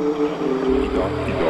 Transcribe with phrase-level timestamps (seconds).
[0.00, 1.49] Idó, idó.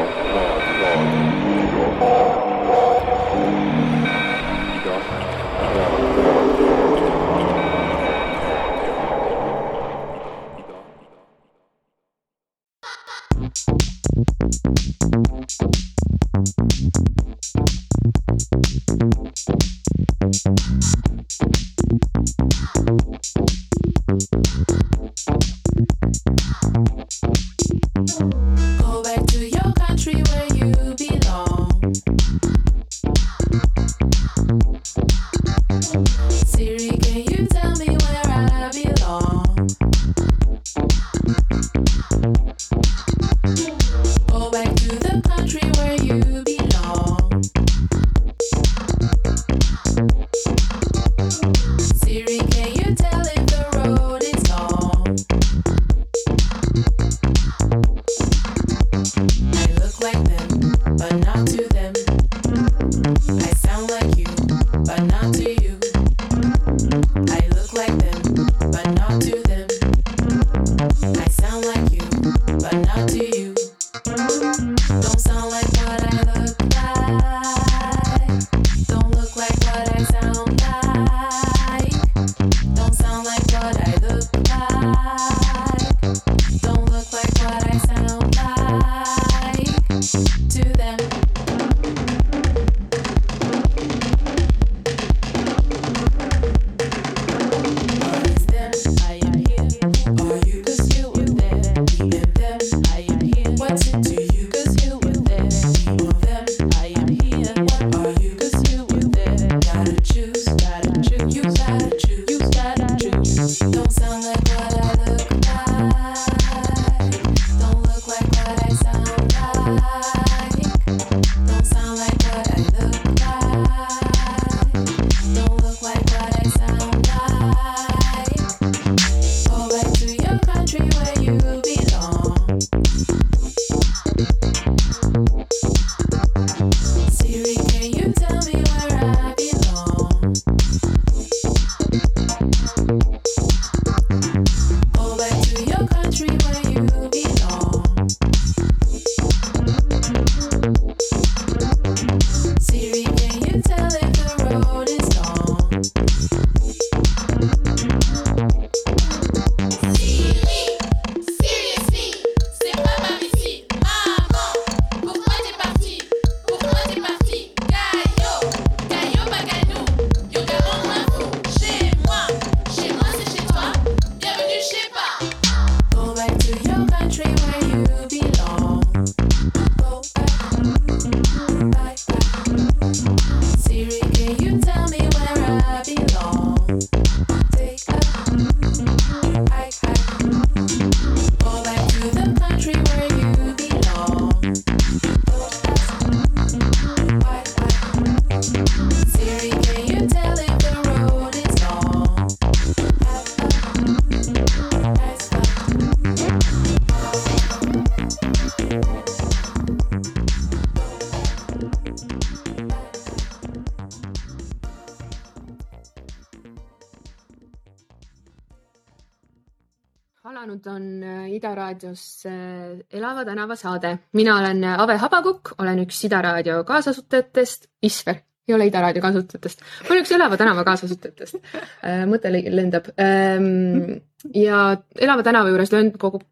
[220.41, 223.99] alanud on äh, Ida raadios äh, Elava tänava saade.
[224.13, 229.03] mina olen äh, Ave Habakukk, olen üks Ida raadio kaasasutajatest, Isver ei ole Ida raadio
[229.03, 231.41] kaasutajatest, ma olen üks Elava tänava kaasutajatest.
[231.85, 232.93] Äh, mõte lendab.
[232.99, 234.01] Ehm,
[234.35, 234.63] ja
[234.99, 236.23] Elava tänava juures löön kogu,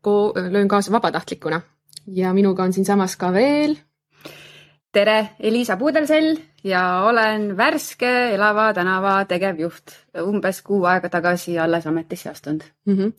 [0.50, 1.60] löön kaasa vabatahtlikuna
[2.14, 3.76] ja minuga on siinsamas ka veel
[4.92, 9.94] tere, Eliisa Puudelsell ja olen värske Elava tänava tegevjuht,
[10.24, 12.96] umbes kuu aega tagasi alles ametisse astunud mm.
[12.96, 13.12] -hmm.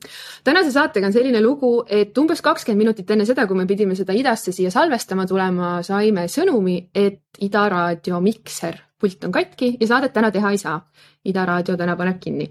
[0.44, 4.14] tänase saatega on selline lugu, et umbes kakskümmend minutit enne seda, kui me pidime seda
[4.14, 10.14] idasse siia salvestama tulema, saime sõnumi, et Ida raadio mikser, pult on katki ja saadet
[10.14, 10.90] täna teha ei saa.
[11.26, 12.50] ida raadio täna paneb kinni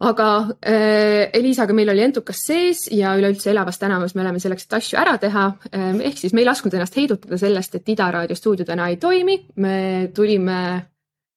[0.00, 0.28] aga
[0.64, 5.00] äh, Eliisaga meil oli entukas sees ja üleüldse elavas tänavas me oleme selleks, et asju
[5.00, 5.46] ära teha.
[5.74, 8.96] Ähm, ehk siis me ei lasknud ennast heidutada sellest, et Ida raadio stuudio täna ei
[9.00, 9.36] toimi.
[9.56, 10.60] me tulime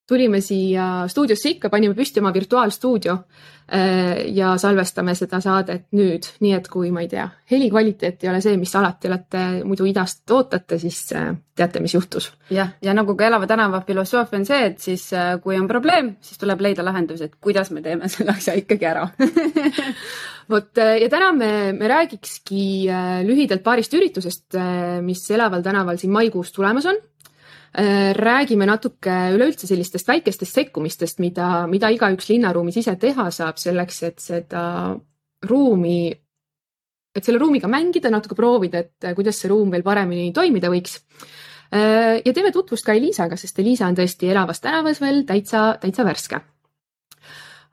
[0.07, 6.51] tulime siia stuudiosse ikka, panime püsti oma virtuaalstuudio äh, ja salvestame seda saadet nüüd, nii
[6.57, 10.31] et kui ma ei tea, heli kvaliteet ei ole see, mis alati olete muidu idast
[10.35, 12.33] ootate, siis äh, teate, mis juhtus.
[12.51, 16.17] jah, ja nagu ka Elava tänava filosoofia on see, et siis äh, kui on probleem,
[16.21, 19.07] siis tuleb leida lahendus, et kuidas me teeme selle asja ikkagi ära.
[20.51, 22.91] Vot ja täna me, me räägikski
[23.23, 24.57] lühidalt paarist üritusest,
[24.99, 26.99] mis Elaval tänaval siin maikuus tulemas on
[27.73, 34.19] räägime natuke üleüldse sellistest väikestest sekkumistest, mida, mida igaüks linnaruumis ise teha saab selleks, et
[34.21, 34.65] seda
[35.49, 36.11] ruumi,
[37.15, 40.99] et selle ruumiga mängida, natuke proovida, et kuidas see ruum veel paremini toimida võiks.
[41.73, 46.05] Äh, ja teeme tutvust ka Eliisaga, sest Eliisa on tõesti elavas tänavas veel täitsa, täitsa
[46.05, 46.43] värske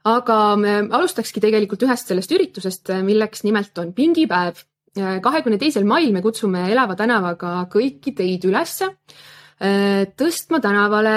[0.09, 4.63] aga me alustakski tegelikult ühest sellest üritusest, milleks nimelt on pingipäev.
[4.97, 11.17] kahekümne teisel mail me kutsume Elava tänavaga kõiki teid ülesse Äh, tõstma tänavale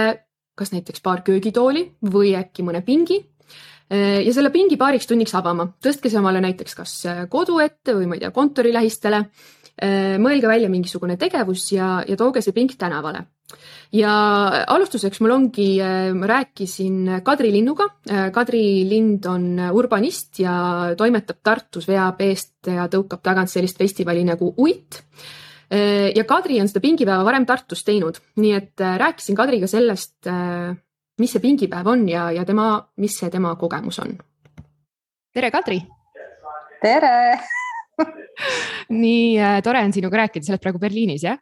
[0.58, 5.72] kas näiteks paar köögitooli või äkki mõne pingi äh, ja selle pingi paariks tunniks avama,
[5.82, 9.28] tõstke see omale näiteks kas äh, kodu ette või ma ei tea, kontori lähistele.
[10.22, 13.24] mõelge välja mingisugune tegevus ja, ja tooge see pink tänavale.
[13.92, 14.12] ja
[14.70, 15.82] alustuseks mul ongi,
[16.14, 17.88] ma rääkisin Kadri Linnuga.
[18.32, 24.54] Kadri Lind on urbanist ja toimetab Tartus, veab eest ja tõukab tagant sellist festivali nagu
[24.58, 25.43] Uit Äh,
[26.16, 30.74] ja Kadri on seda pingipäeva varem Tartus teinud, nii et äh, rääkisin Kadriga sellest, äh,
[31.22, 32.68] mis see pingipäev on ja, ja tema,
[33.02, 34.18] mis see tema kogemus on.
[35.34, 35.80] tere, Kadri.
[36.82, 37.40] tere
[39.04, 41.42] nii tore on sinuga rääkida, sa oled praegu Berliinis, jah?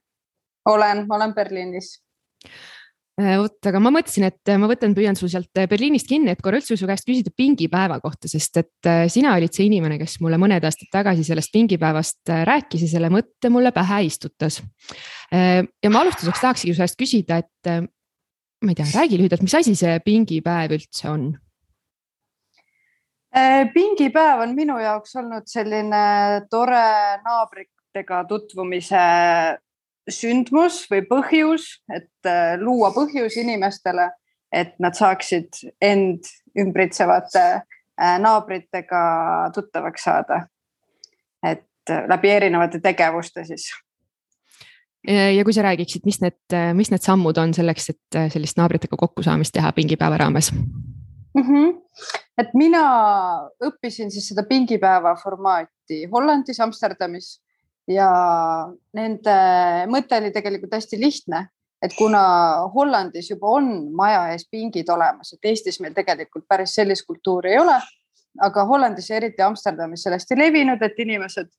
[0.70, 1.96] olen, olen Berliinis
[2.44, 2.71] Äh,
[3.42, 6.42] vot, aga ma mõtlesin, et äh, ma võtan, püüan sul sealt äh, Berliinist kinni, et
[6.44, 10.40] korra üldse su käest küsida pingipäeva kohta, sest et sina olid see inimene, kes mulle
[10.42, 14.62] mõned aastad tagasi sellest pingipäevast rääkis ja selle mõtte mulle pähe istutas.
[15.32, 17.72] ja ma alustuseks tahakski su käest küsida, et
[18.62, 21.32] ma ei tea, räägi lühidalt, mis asi see pingipäev üldse on?
[23.74, 26.06] pingipäev on minu jaoks olnud selline
[26.52, 26.86] tore
[27.24, 29.06] naabritega tutvumise
[30.10, 34.10] sündmus või põhjus, et äh, luua põhjus inimestele,
[34.52, 36.28] et nad saaksid end
[36.60, 39.04] ümbritsevate äh, naabritega
[39.56, 40.48] tuttavaks saada.
[41.44, 43.72] et äh, läbi erinevate tegevuste siis.
[45.08, 49.54] ja kui sa räägiksid, mis need, mis need sammud on selleks, et sellist naabritega kokkusaamist
[49.54, 51.42] teha pingipäeva raames mm?
[51.42, 51.82] -hmm.
[52.38, 52.84] et mina
[53.66, 57.42] õppisin siis seda pingipäeva formaati Hollandis, Amsterdamis
[57.94, 58.12] ja
[58.96, 59.36] nende
[59.92, 61.46] mõte oli tegelikult hästi lihtne,
[61.82, 62.22] et kuna
[62.74, 67.60] Hollandis juba on maja ees pingid olemas, et Eestis meil tegelikult päris sellist kultuuri ei
[67.62, 67.78] ole,
[68.42, 71.50] aga Hollandis ja eriti Amsterdamis see on hästi levinud, et inimesed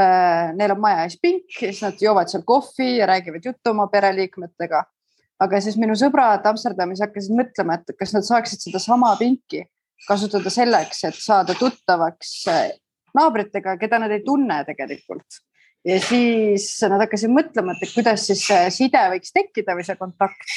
[0.00, 3.74] äh,, neil on maja ees pink ja siis nad joovad seal kohvi ja räägivad juttu
[3.74, 4.84] oma pereliikmetega.
[5.38, 9.64] aga siis minu sõbrad Amsterdamis hakkasid mõtlema, et kas nad saaksid sedasama pinki
[10.08, 12.70] kasutada selleks, et saada tuttavaks äh,
[13.14, 15.42] naabritega, keda nad ei tunne tegelikult
[15.86, 20.56] ja siis nad hakkasid mõtlema, et kuidas siis see side võiks tekkida või see kontakt.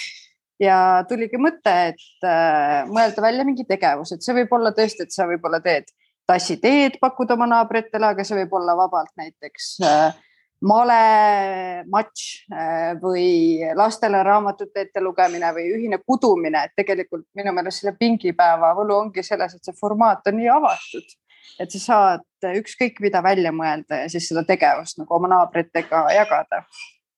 [0.62, 0.77] ja
[1.09, 5.25] tuligi mõte, et äh, mõelda välja mingi tegevus, et see võib olla tõesti, et sa
[5.29, 5.89] võib-olla teed
[6.29, 10.19] tassiteed, pakud oma naabritele, aga see võib olla vabalt näiteks äh,
[10.62, 18.75] malematš äh, või lastele raamatute ettelugemine või ühine kudumine, et tegelikult minu meelest selle pingipäeva
[18.77, 21.17] võlu ongi selles, et see formaat on nii avatud
[21.59, 26.63] et sa saad ükskõik mida välja mõelda ja siis seda tegevust nagu oma naabritega jagada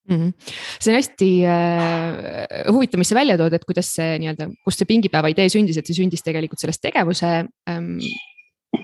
[0.10, 0.16] mm.
[0.16, 0.34] -hmm.
[0.80, 4.90] see on hästi äh, huvitav, mis sa välja tood, et kuidas see nii-öelda, kust see
[4.90, 7.32] pingipäeva idee sündis, et see sündis tegelikult sellest tegevuse
[7.70, 7.98] ähm,,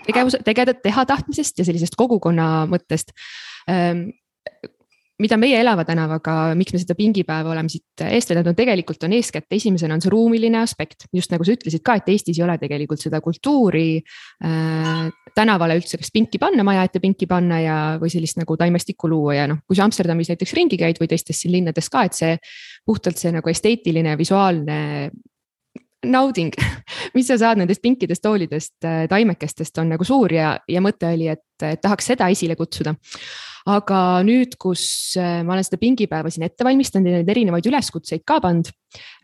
[0.08, 3.16] tegevuse, tegeda, teha tahtmisest ja sellisest kogukonna mõttest
[3.70, 4.10] ähm,
[5.20, 9.16] mida meie Elava tänavaga, miks me seda pingipäeva oleme siit eest vedanud, on tegelikult on
[9.18, 12.56] eeskätt esimesena on see ruumiline aspekt, just nagu sa ütlesid ka, et Eestis ei ole
[12.62, 18.12] tegelikult seda kultuuri äh, tänavale üldse kas pinki panna, maja ette pinki panna ja, või
[18.14, 21.54] sellist nagu taimestikku luua ja noh, kui sa Amsterdamis näiteks ringi käid või teistes siin
[21.58, 22.38] linnades ka, et see
[22.88, 24.80] puhtalt see nagu esteetiline, visuaalne
[26.08, 26.56] nauding,
[27.16, 31.28] mis sa saad nendest pinkidest toolidest, äh, taimekestest on nagu suur ja, ja mõte oli,
[31.36, 32.96] et, et tahaks seda esile kutsuda
[33.68, 34.84] aga nüüd, kus
[35.20, 38.72] äh, ma olen seda pingipäeva siin ette valmistanud ja neid erinevaid üleskutseid ka pannud,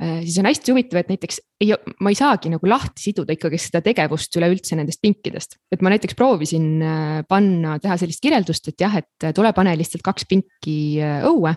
[0.01, 1.71] äh, siis on hästi huvitav, et näiteks ei,
[2.03, 5.59] ma ei saagi nagu lahti siduda ikkagi seda tegevust üleüldse nendest pinkidest.
[5.71, 10.03] et ma näiteks proovisin äh, panna, teha sellist kirjeldust, et jah, et tule pane lihtsalt
[10.05, 10.77] kaks pinki
[11.25, 11.55] õue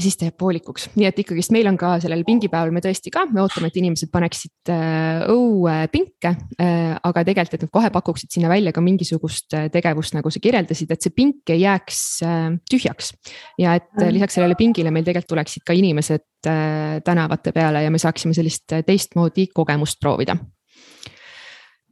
[0.00, 3.12] ja siis ta jääb poolikuks, nii et ikkagist meil on ka sellel pingipäeval me tõesti
[3.12, 6.94] ka, me ootame, et inimesed paneksid äh, õue pinke äh,.
[7.04, 10.94] aga tegelikult, et nad kohe pakuksid sinna välja ka mingisugust äh, tegevust, nagu sa kirjeldasid,
[10.94, 13.12] et see pink ei jääks äh, tühjaks.
[13.60, 17.92] ja et äh, lisaks sellele pingile meil tegelikult tuleksid ka inimesed äh, tänavate peale ja
[17.92, 20.38] me saaksime sellist äh, teistmoodi kogemust proovida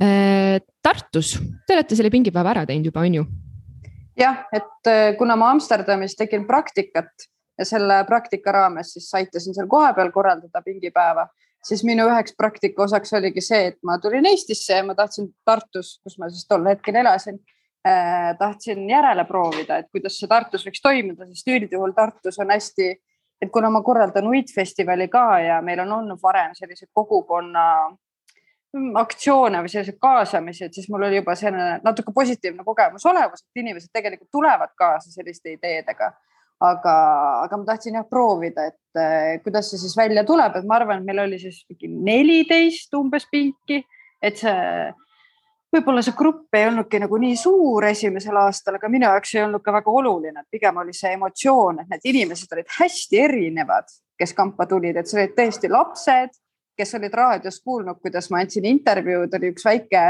[0.00, 0.64] äh,.
[0.88, 1.34] Tartus,
[1.66, 3.24] te olete selle pingipäeva ära teinud juba, on ju?
[4.16, 9.68] jah, et äh, kuna ma Amsterdamis tegin praktikat ja selle praktika raames siis aitasin seal
[9.68, 11.26] kohapeal korraldada pingipäeva,
[11.64, 15.98] siis minu üheks praktika osaks oligi see, et ma tulin Eestisse ja ma tahtsin Tartus,
[16.04, 20.82] kus ma siis tol hetkel elasin eh,, tahtsin järele proovida, et kuidas see Tartus võiks
[20.84, 22.90] toimuda, sest üldjuhul Tartus on hästi,
[23.42, 27.64] et kuna ma korraldan uitfestivali ka ja meil on olnud varem selliseid kogukonna
[29.00, 33.62] aktsioone või selliseid kaasamisi, et siis mul oli juba selline natuke positiivne kogemus olemas, et
[33.62, 36.12] inimesed tegelikult tulevad kaasa selliste ideedega
[36.60, 36.94] aga,
[37.44, 41.02] aga ma tahtsin jah proovida, et äh, kuidas see siis välja tuleb, et ma arvan,
[41.02, 43.82] et meil oli siis mingi neliteist umbes pinki,
[44.22, 44.56] et see
[45.74, 49.62] võib-olla see grupp ei olnudki nagu nii suur esimesel aastal, aga minu jaoks ei olnud
[49.64, 54.66] ka väga oluline, pigem oli see emotsioon, et need inimesed olid hästi erinevad, kes kampa
[54.70, 56.38] tulid, et see olid tõesti lapsed,
[56.78, 60.06] kes olid raadios kuulnud, kuidas ma andsin intervjuud, oli üks väike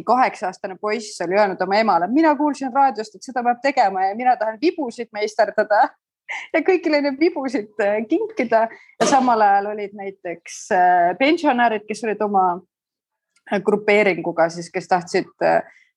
[0.00, 4.16] kaheksa aastane poiss oli öelnud oma emale, mina kuulsin raadiost, et seda peab tegema ja
[4.16, 5.88] mina tahan vibusid meisterdada.
[6.54, 8.64] Ja kõigile neid vibusid äh, kinkida.
[9.00, 15.48] Ja samal ajal olid näiteks äh, pensionärid, kes olid oma äh, grupeeringuga siis, kes tahtsid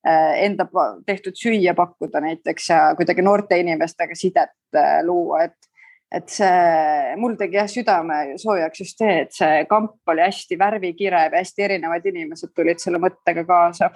[0.05, 0.67] enda
[1.05, 4.51] tehtud süüa pakkuda näiteks ja kuidagi noorte inimestega sidet
[5.01, 5.55] luua, et
[6.13, 11.33] et see, mul tegi jah südame soojaks just see, et see kamp oli hästi värvikirev
[11.33, 13.89] ja hästi erinevad inimesed tulid selle mõttega kaasa.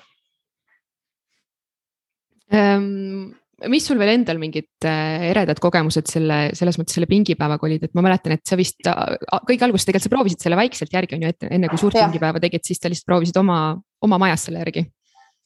[2.53, 3.29] Ähm,.
[3.69, 7.95] mis sul veel endal mingid äh, eredad kogemused selle, selles mõttes selle pingipäevaga olid, et
[7.97, 11.33] ma mäletan, et sa vist kõige alguses tegelikult sa proovisid selle vaikselt järgi on ju,
[11.35, 12.07] et enne kui suurt ja.
[12.07, 13.59] pingipäeva tegid, siis sa lihtsalt proovisid oma,
[14.01, 14.87] oma majas selle järgi.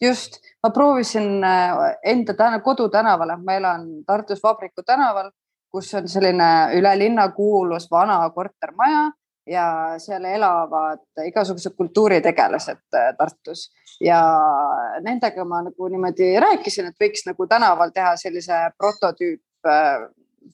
[0.02, 5.34] Just, ma proovisin äh, enda täna, kodutänavale, ma elan Tartus Vabriku tänaval
[5.74, 9.08] kus on selline üle linna kuulus vana kortermaja
[9.50, 9.66] ja
[10.00, 13.72] seal elavad igasugused kultuuritegelased äh, Tartus.
[14.02, 14.20] Ja
[15.04, 20.06] nendega ma nagu niimoodi rääkisin, et võiks nagu tänaval teha sellise prototüüp äh,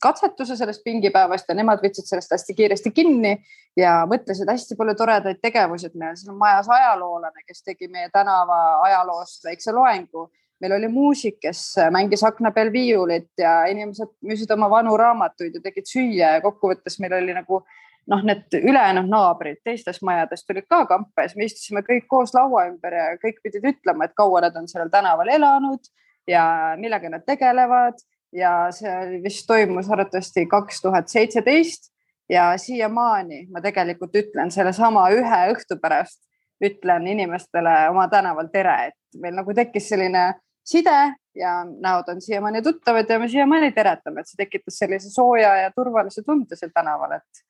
[0.01, 3.35] katsetuse sellest pingipäevast ja nemad võtsid sellest hästi kiiresti kinni
[3.77, 8.09] ja mõtlesid hästi palju toredaid tegevusi, et meil on siin majas ajaloolane, kes tegi meie
[8.13, 14.51] tänava ajaloost väikse loengu meil oli muusik, kes mängis akna peal viiulit ja inimesed müüsid
[14.53, 17.61] oma vanu raamatuid ja tegid süüa ja kokkuvõttes meil oli nagu
[18.09, 22.33] noh, need ülejäänud naabrid teistest majadest tulid ka kampa ja siis me istusime kõik koos
[22.35, 25.91] laua ümber ja kõik pidid ütlema, et kaua nad on sellel tänaval elanud
[26.27, 27.99] ja millega nad tegelevad.
[28.35, 31.87] Ja see vist toimus arvatavasti kaks tuhat seitseteist
[32.29, 36.21] ja siiamaani ma tegelikult ütlen sellesama ühe õhtu pärast
[36.61, 40.27] ütlen inimestele oma tänaval tere, et meil nagu tekkis selline
[40.65, 40.97] side
[41.35, 45.71] ja näod on siiamaani tuttavad ja me siiamaani teretame, et see tekitas sellise sooja ja
[45.75, 47.45] turvalise tunde seal tänaval, et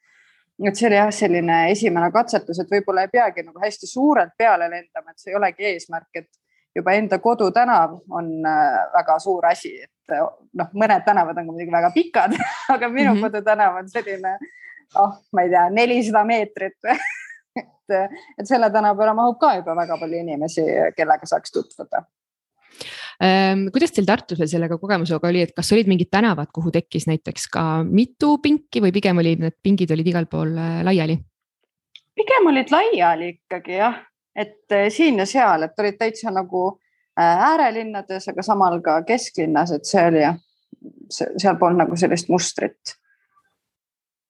[0.67, 4.67] et see oli jah, selline esimene katsetus, et võib-olla ei peagi nagu hästi suurelt peale
[4.67, 6.27] lendama, et see ei olegi eesmärk, et
[6.75, 10.25] juba enda kodutänav on äh, väga suur asi, et äh,
[10.59, 12.35] noh, mõned tänavad on muidugi väga pikad
[12.75, 13.21] aga minu mm -hmm.
[13.21, 14.37] kodutänav on selline,
[14.95, 16.91] oh, ma ei tea, nelisada meetrit
[17.61, 20.65] et, et selle tänava peale mahub ka juba väga palju inimesi,
[20.97, 22.03] kellega saaks tutvuda
[23.19, 27.49] kuidas teil Tartus veel sellega kogemusega oli, et kas olid mingid tänavad, kuhu tekkis näiteks
[27.51, 31.17] ka mitu pinki või pigem olid need pingid olid igal pool äh, laiali?
[32.19, 33.97] pigem olid laiali ikkagi jah,
[34.35, 36.63] et äh, siin ja seal, et olid täitsa nagu
[37.19, 40.39] äh, äärelinnades, aga samal ka kesklinnas, et see oli jah,
[41.11, 42.95] seal polnud nagu sellist mustrit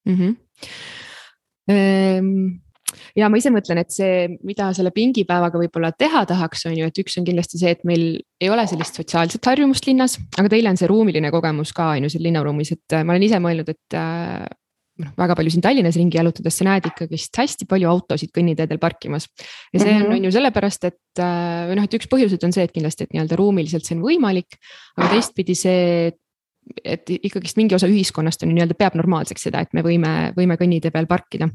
[0.10, 0.16] mm.
[0.16, 0.36] -hmm.
[1.70, 2.60] Ehm
[3.18, 7.02] ja ma ise mõtlen, et see, mida selle pingipäevaga võib-olla teha tahaks, on ju, et
[7.04, 8.06] üks on kindlasti see, et meil
[8.42, 12.14] ei ole sellist sotsiaalset harjumust linnas, aga teil on see ruumiline kogemus ka on ju
[12.14, 14.48] seal linnaruumis, et äh, ma olen ise mõelnud, et äh,
[15.00, 19.30] noh, väga palju siin Tallinnas ringi jalutades sa näed ikkagist hästi palju autosid kõnniteedel parkimas.
[19.74, 20.16] ja see on, mhm.
[20.18, 23.16] on ju sellepärast, et äh, või noh, et üks põhjuseid on see, et kindlasti, et
[23.16, 24.60] nii-öelda ruumiliselt see on võimalik,
[24.98, 26.20] aga teistpidi see et
[26.86, 31.08] ikkagist mingi osa ühiskonnast on nii-öelda peab normaalseks seda, et me võime, võime kõnnitee peal
[31.10, 31.50] parkida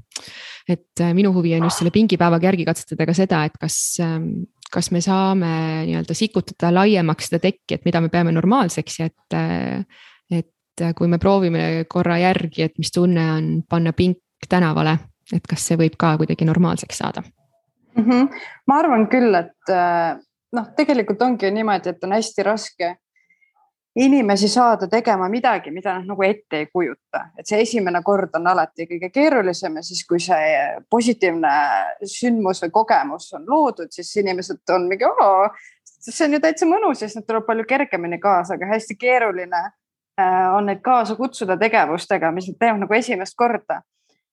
[0.68, 4.28] et äh, minu huvi on just selle pingipäevaga järgi katsetada ka seda, et kas, ähm,
[4.72, 5.52] kas me saame
[5.88, 9.84] nii-öelda sikutada laiemaks seda tekki, et mida me peame normaalseks ja et, äh,
[10.32, 14.96] et kui me proovime korra järgi, et mis tunne on panna pink tänavale,
[15.32, 18.04] et kas see võib ka kuidagi normaalseks saada mm?
[18.04, 18.40] -hmm.
[18.66, 20.16] ma arvan küll, et äh,
[20.52, 22.94] noh, tegelikult ongi niimoodi, et on hästi raske
[23.96, 28.48] inimesi saada tegema midagi, mida nad nagu ette ei kujuta, et see esimene kord on
[28.50, 30.56] alati kõige keerulisem ja siis, kui see
[30.90, 31.52] positiivne
[32.02, 35.06] sündmus või kogemus on loodud, siis inimesed on mingi,
[36.00, 39.62] see on ju täitsa mõnus ja siis nad tulevad palju kergemini kaasa, aga hästi keeruline
[39.62, 43.82] äh, on neid kaasa kutsuda tegevustega, mis nad teevad nagu esimest korda.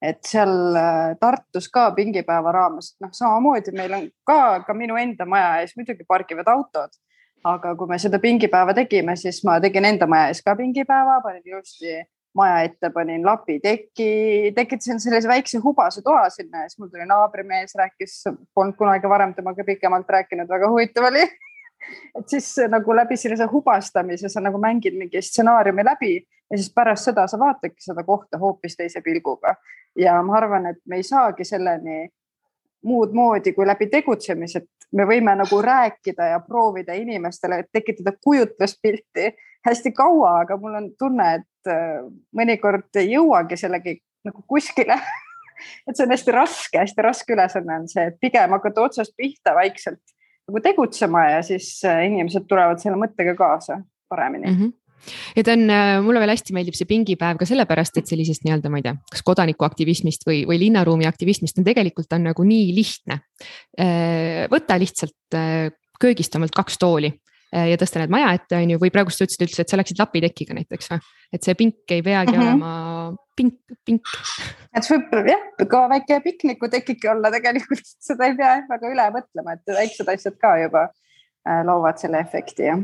[0.02, 5.28] et seal äh, Tartus ka pingipäeva raames, noh, samamoodi meil on ka, ka minu enda
[5.30, 6.98] maja ees muidugi pargivad autod
[7.44, 11.46] aga kui me seda pingipäeva tegime, siis ma tegin enda maja ees ka pingipäeva, panin
[11.46, 12.02] ilusti
[12.38, 17.76] maja ette, panin lapiteki, tekitasin sellise väikse hubase toa sinna ja siis mul tuli naabrimees,
[17.76, 18.22] rääkis,
[18.56, 21.26] polnud kunagi varem temaga pikemalt rääkinud, väga huvitav oli
[22.18, 27.10] et siis nagu läbi sellise hubastamise sa nagu mängid mingi stsenaariumi läbi ja siis pärast
[27.10, 29.56] seda sa vaatadki seda kohta hoopis teise pilguga.
[29.96, 32.10] ja ma arvan, et me ei saagi selleni
[32.84, 39.32] muud moodi kui läbi tegutsemise, et me võime nagu rääkida ja proovida inimestele tekitada kujutluspilti
[39.66, 42.00] hästi kaua, aga mul on tunne, et äh,
[42.36, 44.98] mõnikord ei jõuagi sellegi nagu kuskile
[45.88, 49.56] et see on hästi raske, hästi raske ülesanne on see, et pigem hakata otsast pihta
[49.58, 50.02] vaikselt
[50.50, 54.60] nagu tegutsema ja siis äh, inimesed tulevad selle mõttega kaasa paremini mm.
[54.60, 54.81] -hmm
[55.36, 58.72] ja ta on, äh, mulle veel hästi meeldib see pingipäev ka sellepärast, et sellisest nii-öelda,
[58.72, 63.22] ma ei tea, kas kodanikuaktivismist või, või linnaruumi aktivismist on tegelikult on nagu nii lihtne.
[63.80, 67.12] Äh, võta lihtsalt äh, köögist omalt kaks tooli
[67.52, 69.98] ja tõsta need maja ette, on ju, või praegust sa ütlesid üldse, et sa läksid
[70.00, 71.02] lapitekiga näiteks või?
[71.36, 72.62] et see pink ei peagi mm -hmm.
[72.62, 74.14] olema pink, pink.
[74.72, 75.44] et võib jah,
[75.74, 80.54] ka väike piknikutekike olla tegelikult, seda ei pea väga üle mõtlema, et väiksed asjad ka
[80.64, 80.88] juba
[81.68, 82.80] loovad selle efekti jah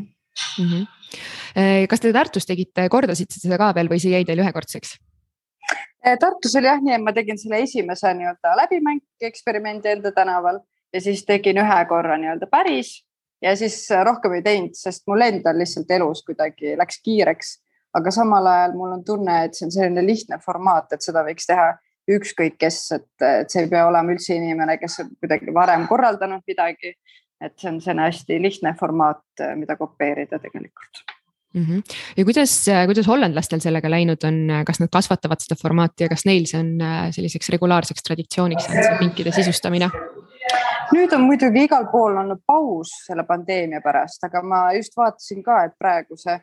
[0.59, 0.69] mm.
[0.69, 1.87] -hmm.
[1.89, 4.97] kas te Tartus tegite, kordasite seda ka veel või see jäi teil ühekordseks?
[6.05, 10.61] Eh, Tartus oli jah nii, et ma tegin selle esimese nii-öelda läbimängi eksperimendi enda tänaval
[10.93, 13.03] ja siis tegin ühe korra nii-öelda päris
[13.41, 17.57] ja siis rohkem ei teinud, sest mul endal lihtsalt elus kuidagi läks kiireks.
[17.97, 21.47] aga samal ajal mul on tunne, et see on selline lihtne formaat, et seda võiks
[21.49, 21.71] teha
[22.11, 26.43] ükskõik kes, et, et see ei pea olema üldse inimene, kes on kuidagi varem korraldanud
[26.47, 26.93] midagi
[27.41, 31.03] et see on selline hästi lihtne formaat, mida kopeerida tegelikult
[31.53, 31.63] mm.
[31.63, 31.83] -hmm.
[32.17, 36.45] ja kuidas, kuidas hollandlastel sellega läinud on, kas nad kasvatavad seda formaati ja kas neil
[36.45, 39.89] see on äh, selliseks regulaarseks traditsiooniks see pinkide sisustamine?
[40.95, 45.63] nüüd on muidugi igal pool olnud paus selle pandeemia pärast, aga ma just vaatasin ka,
[45.67, 46.39] et praegu see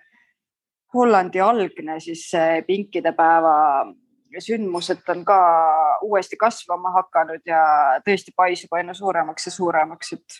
[0.95, 2.29] Hollandi algne siis
[2.67, 3.55] pinkide päeva
[4.39, 5.39] sündmused on ka
[6.03, 7.63] uuesti kasvama hakanud ja
[8.07, 10.39] tõesti paisub aina suuremaks ja suuremaks, et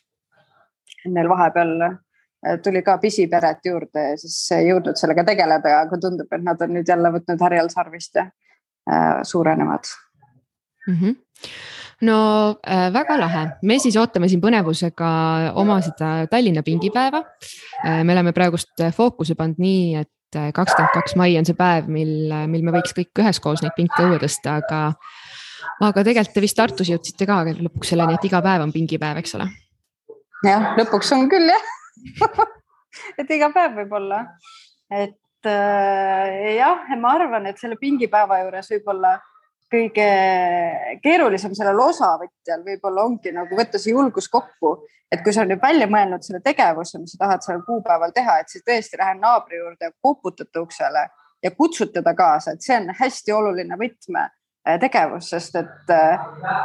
[1.13, 6.31] neil vahepeal äh, tuli ka pisiperet juurde ja siis ei jõudnud sellega tegeleda, aga tundub,
[6.33, 9.95] et nad on nüüd jälle võtnud härjal sarvist ja äh, suurenevad.
[10.89, 10.99] Mm.
[11.01, 11.23] -hmm
[12.05, 12.17] no
[12.69, 15.09] äh, väga lahe, me siis ootame siin põnevusega
[15.55, 17.23] oma seda Tallinna pingipäeva.
[17.85, 22.67] Me oleme praegust fookuse pannud nii, et kakskümmend kaks mai on see päev, mil, mil
[22.67, 24.81] me võiks kõik üheskoos neid pinke õue tõsta, aga,
[25.81, 29.39] aga tegelikult te vist Tartus jõudsite ka lõpuks selleni, et iga päev on pingipäev, eks
[29.39, 29.49] ole
[30.45, 31.69] jah, lõpuks on küll jah.
[33.19, 34.21] Et iga päev võib olla,
[34.91, 39.17] et äh, jah, ma arvan, et selle pingipäeva juures võib-olla
[39.75, 40.07] kõige
[41.03, 44.77] keerulisem sellel osavõtjal võib-olla ongi nagu võtta see julgus kokku,
[45.11, 48.39] et kui sa oled nüüd välja mõelnud selle tegevuse, mis sa tahad sellel kuupäeval teha,
[48.41, 51.09] et siis tõesti lähen naabri juurde ja koputate uksele
[51.45, 55.95] ja kutsud teda kaasa, et see on hästi oluline võtmetegevus, sest et,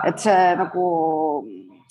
[0.08, 0.86] et see nagu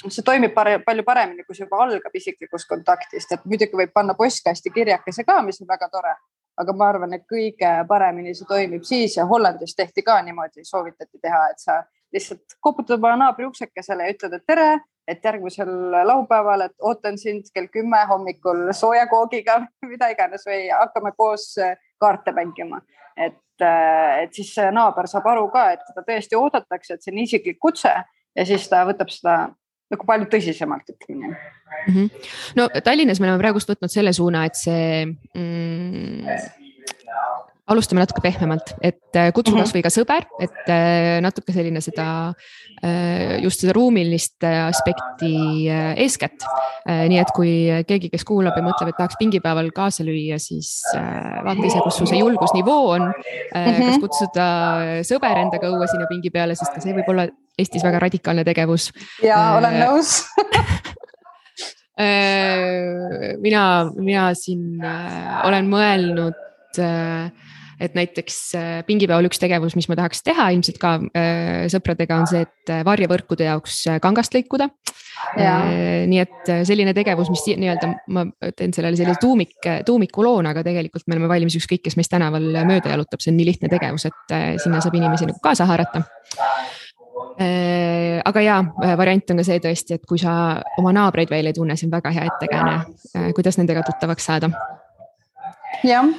[0.07, 4.15] see toimib pare, palju paremini, kui see juba algab isiklikust kontaktist, et muidugi võib panna
[4.19, 6.17] postkasti kirjakese ka, mis on väga tore.
[6.59, 11.21] aga ma arvan, et kõige paremini see toimib siis ja Hollandis tehti ka niimoodi, soovitati
[11.23, 11.77] teha, et sa
[12.13, 15.71] lihtsalt koputad oma naabri uksekesele ja ütled, et tere, et järgmisel
[16.09, 19.61] laupäeval, et ootan sind kell kümme hommikul sooja koogiga,
[19.93, 21.53] mida iganes või hakkame koos
[22.03, 22.83] kaarte mängima.
[23.17, 27.63] et, et siis naaber saab aru ka, et teda tõesti oodatakse, et see on isiklik
[27.63, 27.95] kutse
[28.35, 29.39] ja siis ta võtab seda
[29.93, 31.95] nagu palju tõsisemalt, ütleme nii mm.
[31.95, 32.31] -hmm.
[32.61, 36.68] no Tallinnas me oleme praegust võtnud selle suuna, et see mm,
[37.73, 39.65] alustame natuke pehmemalt, et äh, kutsu mhm.
[39.65, 42.07] kasvõi ka sõber, et äh, natuke selline seda,
[42.81, 45.35] äh, just seda ruumilist aspekti
[45.69, 46.47] eeskätt.
[46.89, 47.51] nii et kui
[47.85, 52.09] keegi, kes kuulab ja mõtleb, et tahaks pingipäeval kaasa lüüa, siis vaata ise, kus sul
[52.09, 53.11] see julgusnivoo on.
[53.53, 54.01] kas mhm.
[54.05, 54.47] kutsuda
[55.05, 57.29] sõber endaga õue sinna pingi peale, sest ka see võib olla
[57.59, 58.93] Eestis väga radikaalne tegevus.
[59.21, 60.11] ja olen nõus
[63.45, 63.63] mina,
[63.99, 66.79] mina siin olen mõelnud
[67.81, 72.27] et näiteks äh, pingipäeval üks tegevus, mis ma tahaks teha ilmselt ka äh, sõpradega on
[72.31, 74.71] see, et äh, varjevõrkude jaoks kangast lõikuda.
[75.35, 75.65] Jaa.
[76.07, 78.23] nii et selline tegevus, mis nii-öelda ma
[78.55, 82.93] teen sellele sellise tuumik, tuumikuloona, aga tegelikult me oleme valmis ükskõik, kes meist tänaval mööda
[82.93, 86.05] jalutab, see on nii lihtne tegevus, et sinna saab inimesi nagu kaasa haarata
[88.31, 88.63] aga jaa,
[89.03, 90.33] variant on ka see tõesti, et kui sa
[90.79, 94.55] oma naabreid veel ei tunne, see on väga hea ettekääne, kuidas nendega tuttavaks saada.
[95.83, 96.15] jah,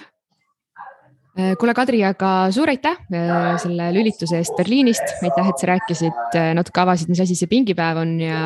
[1.60, 6.82] kuule, Kadri, aga suur aitäh äh, selle lülituse eest Berliinist, aitäh, et sa rääkisid, natuke
[6.84, 8.40] avasid, mis asi see pingipäev on ja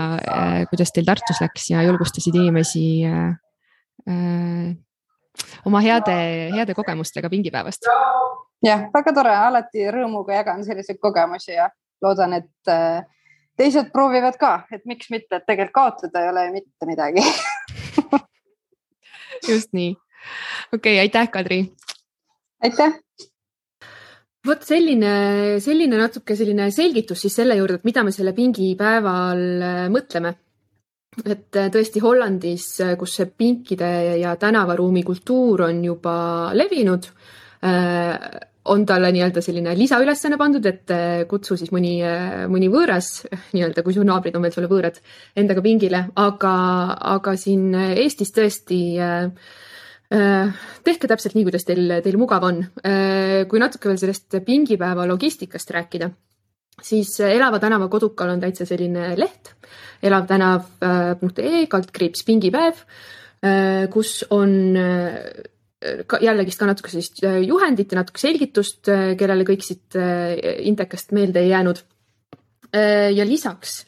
[0.69, 2.83] kuidas teil Tartus läks ja julgustasid inimesi
[5.65, 6.17] oma heade,
[6.53, 7.87] heade kogemustega pingipäevast.
[8.63, 11.69] jah, väga tore, alati rõõmuga jagan selliseid kogemusi ja
[12.03, 13.03] loodan, et
[13.57, 17.25] teised proovivad ka, et miks mitte, et tegelikult kaotada ei ole ju mitte midagi.
[19.49, 19.95] just nii.
[20.73, 21.63] okei okay,, aitäh, Kadri.
[22.63, 22.99] aitäh.
[24.47, 25.11] vot selline,
[25.63, 30.33] selline natuke selline selgitus siis selle juurde, et mida me selle pingipäeval äh, mõtleme.
[31.23, 36.15] et äh, tõesti Hollandis, kus see pinkide ja tänavaruumi kultuur on juba
[36.57, 37.11] levinud,
[38.65, 41.93] on talle nii-öelda selline lisaülesanne pandud, et äh, kutsu siis mõni,
[42.51, 43.11] mõni võõras
[43.55, 44.99] nii-öelda, kui su naabrid on veel sulle võõrad,
[45.39, 46.55] endaga pingile, aga,
[47.15, 49.61] aga siin Eestis tõesti äh, äh,
[50.09, 52.59] tehke täpselt nii, kuidas teil, teil mugav on.
[53.49, 56.11] kui natuke veel sellest pingipäeva logistikast rääkida,
[56.81, 59.55] siis Elava tänava kodukal on täitsa selline leht,
[60.03, 62.83] elavtänav.ee kaldkriips pingipäev,
[63.93, 68.87] kus on äh, ka natuke sellist äh, juhendit ja natuke selgitust,
[69.19, 71.83] kellele kõik siit äh, intekast meelde ei jäänud.
[72.73, 73.85] ja lisaks,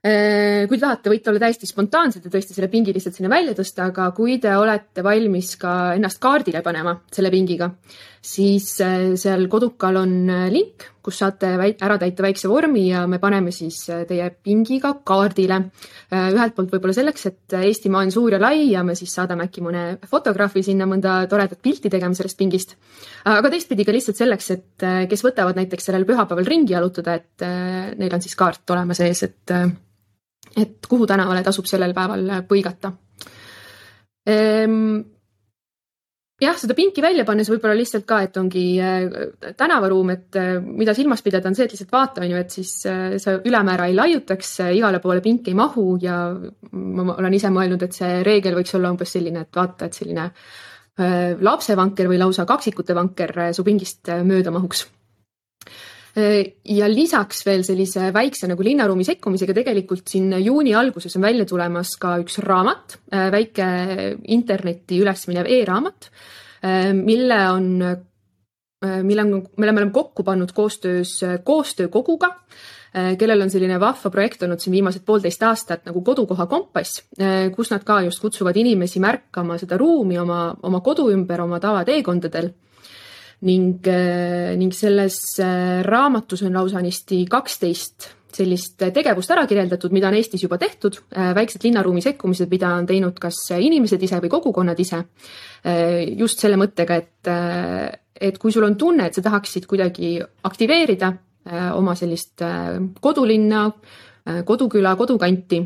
[0.00, 3.90] kui te tahate, võite olla täiesti spontaansed ja tõesti selle pingi lihtsalt sinna välja tõsta,
[3.90, 7.68] aga kui te olete valmis ka ennast kaardile panema selle pingiga,
[8.20, 13.18] siis äh, seal kodukal on äh, link, kus saate ära täita väikse vormi ja me
[13.20, 15.62] paneme siis äh, teie pingiga kaardile.
[16.10, 19.62] ühelt poolt võib-olla selleks, et Eestimaa on suur ja lai ja me siis saadame äkki
[19.64, 22.76] mõne fotograafi sinna mõnda toredat pilti tegema sellest pingist.
[23.24, 27.46] aga teistpidi ka lihtsalt selleks, et äh, kes võtavad näiteks sellel pühapäeval ringi jalutada, et
[27.46, 29.70] äh, neil on siis kaart olemas ees, et äh,
[30.56, 32.92] et kuhu tänavale tasub sellel päeval põigata.
[34.30, 35.00] Ehm,
[36.40, 40.94] jah, seda pinki välja pannes võib-olla lihtsalt ka, et ongi äh, tänavaruum, et äh, mida
[40.96, 43.96] silmas pidada, on see, et lihtsalt vaata, on ju, et siis äh, sa ülemäära ei
[43.98, 46.22] laiutaks, igale poole pink ei mahu ja
[46.72, 50.30] ma olen ise mõelnud, et see reegel võiks olla umbes selline, et vaata, et selline
[50.30, 54.86] äh, lapsevanker või lausa kaksikute vanker äh, su pingist äh, mööda mahuks
[56.16, 61.94] ja lisaks veel sellise väikse nagu linnaruumi sekkumisega tegelikult siin juuni alguses on välja tulemas
[62.00, 63.68] ka üks raamat, väike
[64.34, 66.10] internetti üles minev e-raamat,
[66.98, 67.70] mille on,
[69.06, 72.32] mille on, mille me oleme kokku pannud koostöös Koostöökoguga,
[73.18, 77.04] kellel on selline vahva projekt olnud siin viimased poolteist aastat nagu kodukoha kompass,
[77.54, 82.50] kus nad ka just kutsuvad inimesi märkama seda ruumi oma, oma kodu ümber, oma tavateekondadel
[83.46, 83.86] ning,
[84.60, 90.54] ning selles äh, raamatus on lausaanisti kaksteist sellist tegevust ära kirjeldatud, mida on Eestis juba
[90.60, 91.00] tehtud,
[91.34, 95.00] väiksed linnaruumi sekkumised, mida on teinud kas inimesed ise või kogukonnad ise.
[96.14, 97.30] just selle mõttega, et,
[98.14, 100.14] et kui sul on tunne, et sa tahaksid kuidagi
[100.46, 103.70] aktiveerida äh, oma sellist äh, kodulinna,
[104.46, 105.58] koduküla, kodukanti,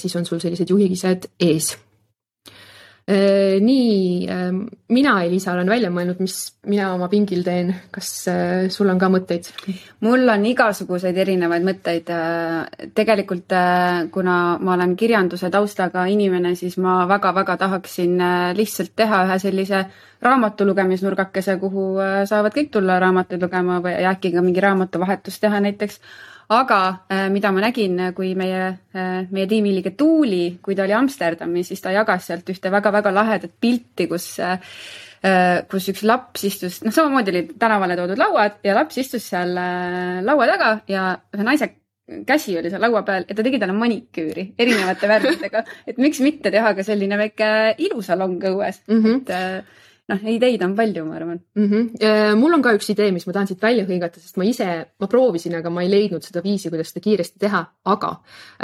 [0.00, 1.68] siis on sul sellised juhised ees
[3.08, 4.26] nii
[4.92, 6.34] mina, Elisa, olen välja mõelnud, mis
[6.68, 7.74] mina oma pingil teen.
[7.92, 9.48] kas äh, sul on ka mõtteid?
[10.04, 12.12] mul on igasuguseid erinevaid mõtteid.
[12.94, 19.24] tegelikult äh, kuna ma olen kirjanduse taustaga inimene, siis ma väga-väga tahaksin äh, lihtsalt teha
[19.26, 19.84] ühe sellise
[20.22, 25.60] raamatu lugemisnurgakese, kuhu äh, saavad kõik tulla raamatuid lugema või äkki ka mingi raamatuvahetus teha
[25.60, 26.00] näiteks.
[26.48, 26.78] Aga
[27.12, 28.70] äh, mida ma nägin, kui meie,
[29.30, 34.08] meie tiimiliige Tuuli, kui ta oli Amsterdamis, siis ta jagas sealt ühte väga-väga lahedat pilti,
[34.08, 34.56] kus äh,
[35.70, 40.20] kus üks laps istus, noh, samamoodi olid tänavale toodud lauad ja laps istus seal äh,
[40.24, 41.72] laua taga ja ühe naise
[42.26, 46.52] käsi oli seal laua peal ja ta tegi talle maniküüri erinevate värvidega, et miks mitte
[46.54, 47.50] teha ka selline väike
[47.88, 49.02] ilusalong õues mm.
[49.02, 49.20] -hmm.
[49.20, 51.40] et äh, noh, ideid on palju, ma arvan.
[51.58, 52.36] Mm -hmm.
[52.40, 54.68] mul on ka üks idee, mis ma tahan siit välja hõigata, sest ma ise,
[55.00, 58.10] ma proovisin, aga ma ei leidnud seda viisi, kuidas seda kiiresti teha, aga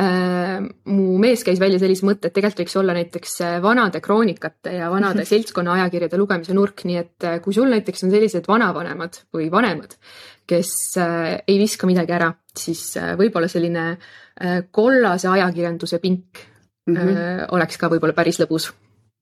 [0.00, 4.90] äh, mu mees käis välja sellise mõtte, et tegelikult võiks olla näiteks vanade kroonikate ja
[4.90, 9.50] vanade seltskonna ajakirjade lugemise nurk, nii et äh, kui sul näiteks on sellised vanavanemad või
[9.52, 9.98] vanemad,
[10.46, 16.44] kes äh, ei viska midagi ära, siis äh, võib-olla selline äh, kollase ajakirjanduse pink
[16.86, 17.16] mm -hmm.
[17.16, 18.72] äh, oleks ka võib-olla päris lõbus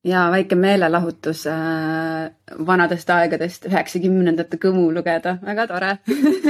[0.05, 2.31] ja väike meelelahutus äh,
[2.67, 5.93] vanadest aegadest, üheksakümnendate kõmu lugeda, väga tore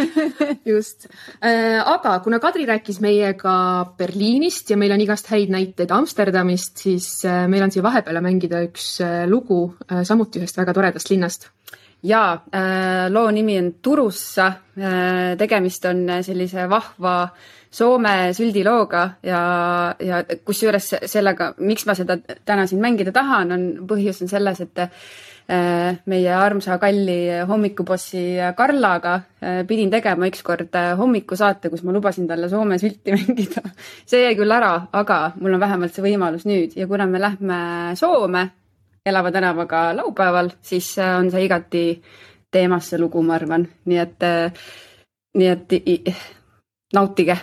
[0.73, 1.07] just
[1.45, 3.55] äh,, aga kuna Kadri rääkis meiega
[3.99, 8.65] Berliinist ja meil on igast häid näiteid Amsterdamist, siis äh, meil on siia vahepeale mängida
[8.65, 11.51] üks äh, lugu äh, samuti ühest väga toredast linnast.
[12.03, 14.47] ja äh, loo nimi on Turussa
[14.79, 15.37] äh,.
[15.39, 17.19] tegemist on sellise vahva
[17.73, 19.43] Soome süldilooga ja,
[19.97, 24.83] ja kusjuures sellega, miks ma seda täna siin mängida tahan, on põhjus on selles, et
[24.83, 27.17] äh, meie armsa kalli
[27.49, 28.25] hommikubossi
[28.59, 33.65] Karlaga äh, pidin tegema ükskord äh, hommikusaate, kus ma lubasin talle Soome sülti mängida.
[34.05, 37.63] see jäi küll ära, aga mul on vähemalt see võimalus nüüd ja kuna me lähme
[37.97, 38.51] Soome
[39.07, 41.87] Elava tänavaga laupäeval, siis on see igati
[42.53, 44.29] teemasse lugu, ma arvan, nii et,
[45.41, 45.77] nii et
[46.93, 47.37] nautige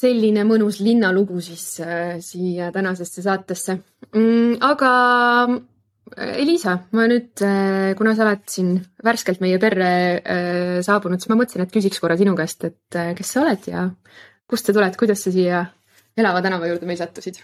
[0.00, 3.76] selline mõnus linnalugu siis äh, siia tänasesse saatesse
[4.14, 4.56] mm,.
[4.64, 4.92] aga
[5.50, 5.60] äh,
[6.42, 7.38] Elisa, ma nüüd,
[7.98, 8.72] kuna sa oled siin
[9.06, 13.12] värskelt meie perre äh, saabunud, siis ma mõtlesin, et küsiks korra sinu käest, et äh,
[13.18, 13.86] kes sa oled ja
[14.50, 15.64] kust sa tuled, kuidas sa siia
[16.18, 17.42] elava tänava juurde meil sattusid?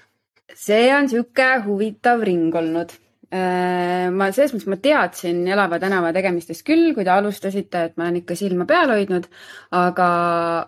[0.57, 2.95] see on sihuke huvitav ring olnud.
[3.27, 8.05] Äh, ma selles mõttes, ma teadsin Elava tänava tegemistest küll, kui te alustasite, et ma
[8.07, 9.27] olen ikka silma peal hoidnud,
[9.75, 10.11] aga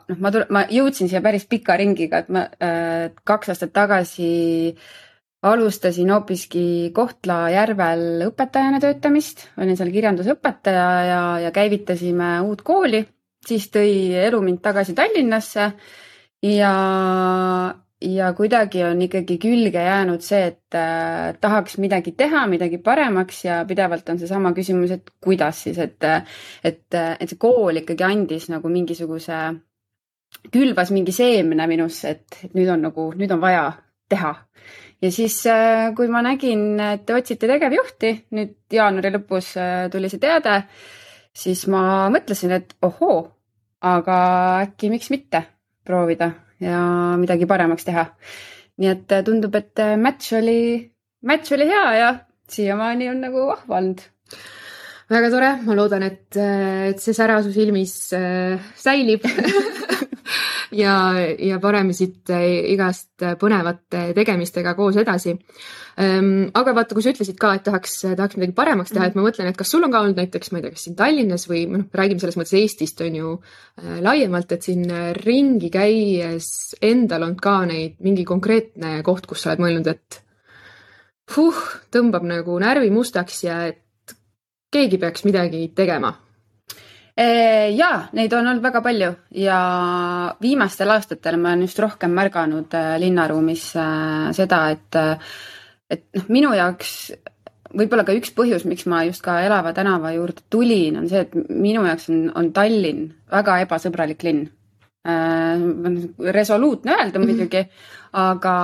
[0.09, 4.33] noh, ma, ma jõudsin siia päris pika ringiga, et ma äh, kaks aastat tagasi
[5.47, 13.05] alustasin hoopiski Kohtla-Järvel õpetajana töötamist, olin seal kirjandusõpetaja ja, ja käivitasime uut kooli,
[13.47, 15.71] siis tõi elu mind tagasi Tallinnasse
[16.42, 16.75] ja,
[18.01, 23.63] ja kuidagi on ikkagi külge jäänud see, et äh, tahaks midagi teha, midagi paremaks ja
[23.69, 25.99] pidevalt on seesama küsimus, et kuidas siis, et,
[26.65, 29.41] et, et see kool ikkagi andis nagu mingisuguse,
[30.55, 33.67] külvas mingi seemne minusse, et, nüüd on nagu, nüüd on vaja
[34.09, 34.35] teha.
[35.03, 40.11] ja siis, äh, kui ma nägin, et te otsite tegevjuhti, nüüd jaanuari lõpus äh, tuli
[40.11, 40.63] see teade,
[41.35, 43.25] siis ma mõtlesin, et ohoo,
[43.83, 44.19] aga
[44.67, 45.43] äkki miks mitte
[45.87, 46.83] proovida ja
[47.21, 48.07] midagi paremaks teha.
[48.79, 50.61] nii et äh, tundub, et äh, match oli,
[51.27, 52.12] match oli hea ja
[52.49, 54.05] siiamaani on nagu vahva olnud.
[55.11, 59.27] väga tore, ma loodan, et, äh, et see sära su silmis äh, säilib
[60.83, 60.94] ja,
[61.38, 62.31] ja paneme siit
[62.75, 65.35] igast põnevate tegemistega koos edasi.
[65.99, 69.49] Aga vaata, kui sa ütlesid ka, et tahaks, tahaks midagi paremaks teha, et ma mõtlen,
[69.51, 71.89] et kas sul on ka olnud näiteks, ma ei tea, kas siin Tallinnas või noh,
[71.99, 74.87] räägime selles mõttes Eestist on ju äh, laiemalt, et siin
[75.19, 76.53] ringi käies
[76.87, 80.23] endal on ka neid mingi konkreetne koht, kus sa oled mõelnud, et
[81.35, 81.61] huh,
[81.93, 84.17] tõmbab nagu närvi mustaks ja et
[84.73, 86.15] keegi peaks midagi tegema?
[87.19, 89.59] Ja neid on olnud väga palju ja
[90.39, 95.33] viimastel aastatel ma olen just rohkem märganud äh, linnaruumis äh, seda, et, äh,
[95.90, 96.92] et noh, minu jaoks
[97.77, 101.35] võib-olla ka üks põhjus, miks ma just ka Elava tänava juurde tulin, on see, et
[101.48, 104.46] minu jaoks on, on Tallinn väga ebasõbralik linn.
[106.38, 107.62] resoluutne öelda muidugi,
[108.12, 108.55] aga,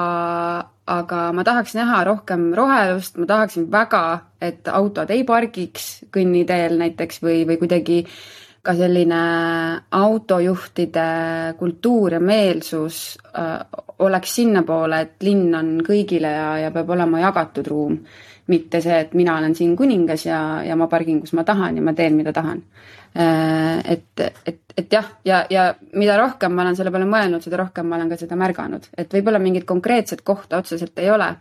[0.96, 4.02] aga ma tahaks näha rohkem rohelust, ma tahaksin väga,
[4.40, 9.20] et autod ei pargiks kõnniteel näiteks või, või kuidagi äh, ka selline
[9.92, 11.09] autojuhtide
[11.59, 13.59] kultuur ja meelsus äh,
[14.05, 17.98] oleks sinnapoole, et linn on kõigile ja, ja peab olema jagatud ruum.
[18.46, 21.83] mitte see, et mina olen siin kuningas ja, ja ma pargin, kus ma tahan ja
[21.83, 22.61] ma teen, mida tahan
[23.16, 23.81] äh,.
[23.85, 27.88] et, et, et jah, ja, ja mida rohkem ma olen selle peale mõelnud, seda rohkem
[27.88, 31.35] ma olen ka seda märganud, et võib-olla mingit konkreetset kohta otseselt ei ole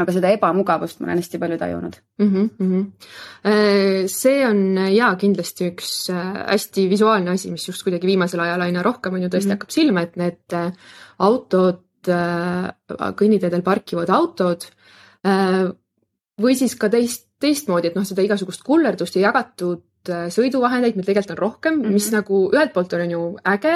[0.00, 2.48] aga seda ebamugavust ma olen hästi palju tajunud mm.
[2.58, 4.08] -hmm.
[4.08, 4.62] see on
[4.94, 9.22] ja kindlasti üks äh, hästi visuaalne asi, mis just kuidagi viimasel ajal aina rohkem on
[9.22, 9.58] ju tõesti mm -hmm.
[9.58, 10.72] hakkab silma, et need äh,
[11.18, 11.84] autod,
[13.20, 14.64] kõnniteedel parkivad autod
[16.40, 21.36] või siis ka teist, teistmoodi, et noh, seda igasugust kullerdust ja jagatud sõiduvahendeid meil tegelikult
[21.36, 21.92] on rohkem mm, -hmm.
[21.92, 23.74] mis nagu ühelt poolt on ju äge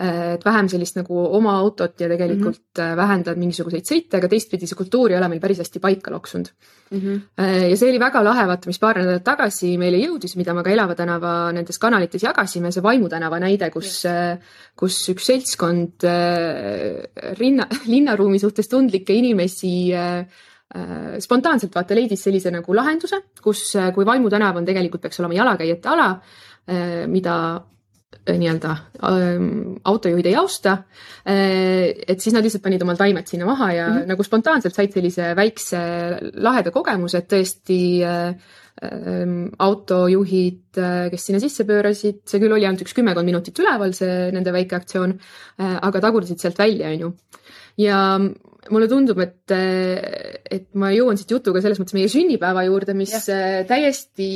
[0.00, 2.96] et vähem sellist nagu oma autot ja tegelikult mm -hmm.
[2.96, 6.48] vähendada mingisuguseid sõite, aga teistpidi see kultuur ei ole meil päris hästi paika loksunud
[6.90, 6.98] mm.
[6.98, 7.68] -hmm.
[7.70, 10.70] ja see oli väga lahe, vaata, mis paar nädalat tagasi meile jõudis, mida me ka
[10.70, 14.38] Elava tänava nendes kanalites jagasime, see Vaimu tänava näide, kus yes.,
[14.76, 16.06] kus üks seltskond
[17.38, 19.92] rinna, linnaruumi suhtes tundlikke inimesi
[21.18, 25.88] spontaanselt vaata leidis sellise nagu lahenduse, kus, kui Vaimu tänav on tegelikult peaks olema jalakäijate
[25.88, 26.20] ala,
[27.06, 27.71] mida Äh,
[28.28, 28.72] nii-öelda
[29.08, 30.76] ähm, autojuhid ei austa.
[31.26, 34.10] Äh, et siis nad lihtsalt panid omal taimed sinna maha ja mm -hmm.
[34.12, 35.78] nagu spontaanselt said sellise väikse
[36.34, 38.34] laheda kogemuse, et tõesti äh,
[38.84, 40.78] ähm, autojuhid,
[41.10, 44.76] kes sinna sisse pöörasid, see küll oli ainult üks kümmekond minutit üleval, see nende väike
[44.76, 45.18] aktsioon,
[45.58, 47.12] aga tagurdasid sealt välja, on ju.
[47.76, 48.20] ja
[48.70, 49.50] mulle tundub, et,
[50.50, 53.64] et ma jõuan siit jutuga selles mõttes meie sünnipäeva juurde, mis ja.
[53.68, 54.30] täiesti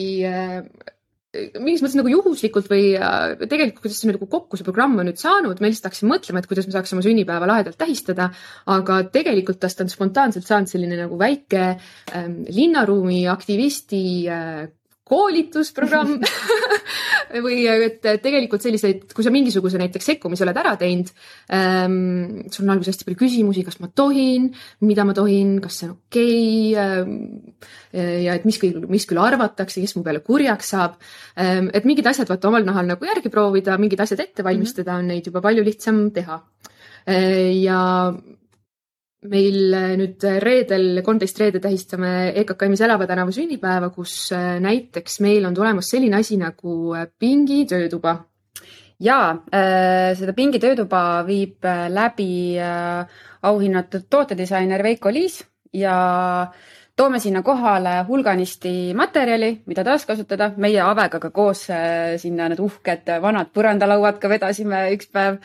[1.60, 5.20] mingis mõttes nagu juhuslikult või äh, tegelikult, kuidas see nagu kokku see programm on nüüd
[5.20, 8.30] saanud, me lihtsalt hakkasime mõtlema, et kuidas me saaks oma sünnipäeva lahedalt tähistada,
[8.72, 14.66] aga tegelikult tast on spontaanselt saanud selline nagu väike ähm, linnaruumi aktivisti äh,
[15.06, 16.16] koolitusprogramm
[17.44, 21.12] või et tegelikult selliseid, kui sa mingisuguse näiteks sekkumise oled ära teinud
[21.54, 24.48] ähm,, sul on alguses hästi palju küsimusi, kas ma tohin,
[24.86, 26.40] mida ma tohin, kas see on okei
[26.72, 30.98] okay, ähm, ja et mis küll, mis küll arvatakse, kes mu peale kurjaks saab
[31.38, 31.70] ähm,.
[31.70, 35.06] et mingid asjad vaata omal nahal nagu järgi proovida, mingid asjad ette valmistada mm, -hmm.
[35.06, 36.40] on neid juba palju lihtsam teha
[37.06, 37.62] äh,.
[37.62, 38.10] ja
[39.24, 45.20] meil äh, nüüd äh, reedel, kolmteist reede tähistame EKKM-is Elava tänava sünnipäeva, kus äh, näiteks
[45.24, 48.18] meil on tulemas selline asi nagu Pingi töötuba.
[49.00, 49.36] ja
[50.16, 52.56] seda Pingi töötuba viib läbi
[53.42, 55.42] auhinnatud tootedisainer Veiko Liis
[55.72, 55.96] ja
[56.96, 60.52] toome sinna kohale hulganisti materjali, mida taaskasutada.
[60.56, 61.66] meie Avega ka koos
[62.16, 65.42] sinna need uhked vanad põrandalauad ka vedasime üks päev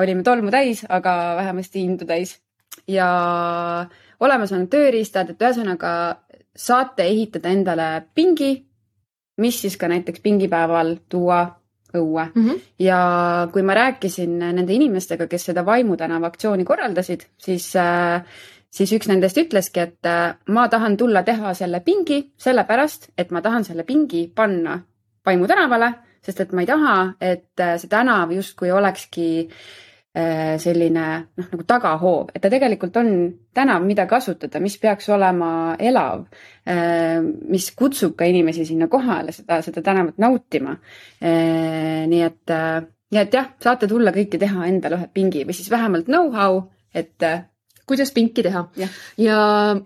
[0.00, 2.41] olime tolmu täis, aga vähemasti indu täis
[2.88, 3.86] ja
[4.20, 5.92] olemas on tööriistad, et ühesõnaga
[6.56, 8.52] saate ehitada endale pingi,
[9.40, 11.42] mis siis ka näiteks pingipäeval tuua
[11.92, 12.48] õue mm.
[12.48, 12.60] -hmm.
[12.78, 12.98] ja
[13.52, 18.24] kui ma rääkisin nende inimestega, kes seda Vaimu tänava aktsiooni korraldasid, siis äh,
[18.70, 23.40] siis üks nendest ütleski, et äh, ma tahan tulla teha selle pingi sellepärast, et ma
[23.40, 24.80] tahan selle pingi panna
[25.26, 31.04] Vaimu tänavale, sest et ma ei taha, et äh, see tänav justkui olekski äh, selline
[31.24, 33.12] noh, nagu tagahoov, et ta tegelikult on
[33.56, 36.26] tänav, mida kasutada, mis peaks olema elav,
[37.48, 40.74] mis kutsub ka inimesi sinna kohale seda, seda tänavat nautima.
[41.22, 46.12] nii et, ja et jah, saate tulla kõike teha endale ühe pingi või siis vähemalt
[46.12, 46.60] know-how,
[46.92, 47.32] et
[47.88, 48.92] kuidas pinki teha Jah.
[49.20, 49.38] ja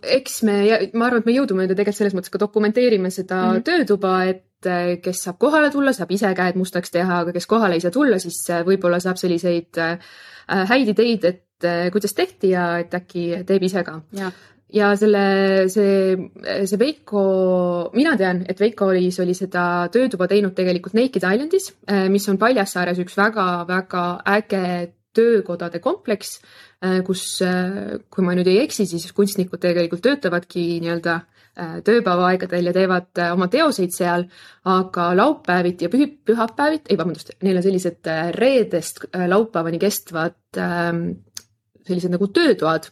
[0.02, 0.56] eks me,
[0.92, 3.54] ma arvan, et me jõudumööda tegelikult selles mõttes ka dokumenteerime seda mm.
[3.54, 3.66] -hmm.
[3.66, 7.76] töötuba, et eh, kes saab kohale tulla, saab ise käed mustaks teha, aga kes kohale
[7.76, 10.18] ei saa tulla, siis eh, võib-olla saab selliseid eh,
[10.72, 11.42] häid ideid, et
[11.92, 14.00] kuidas tehti ja et äkki teeb ise ka.
[14.16, 14.30] ja
[14.76, 15.20] ja selle,
[15.70, 16.16] see,
[16.66, 17.20] see Veiko,
[17.94, 21.70] mina tean, et Veiko Liis oli seda töötuba teinud tegelikult Naked Islandis,
[22.10, 24.02] mis on Paljassaares üks väga-väga
[24.34, 24.64] äge
[25.16, 26.40] töökodade kompleks,
[27.06, 27.22] kus,
[28.10, 33.32] kui ma nüüd ei eksi, siis kunstnikud tegelikult töötavadki nii-öelda äh, tööpäevaaegadel ja teevad äh,
[33.32, 34.26] oma teoseid seal,
[34.68, 40.60] aga laupäeviti ja pühi, pühapäeviti, ei vabandust, neil on sellised äh, reedest äh, laupäevani kestvad
[40.60, 41.06] ähm,
[41.86, 42.88] sellised nagu töötoad,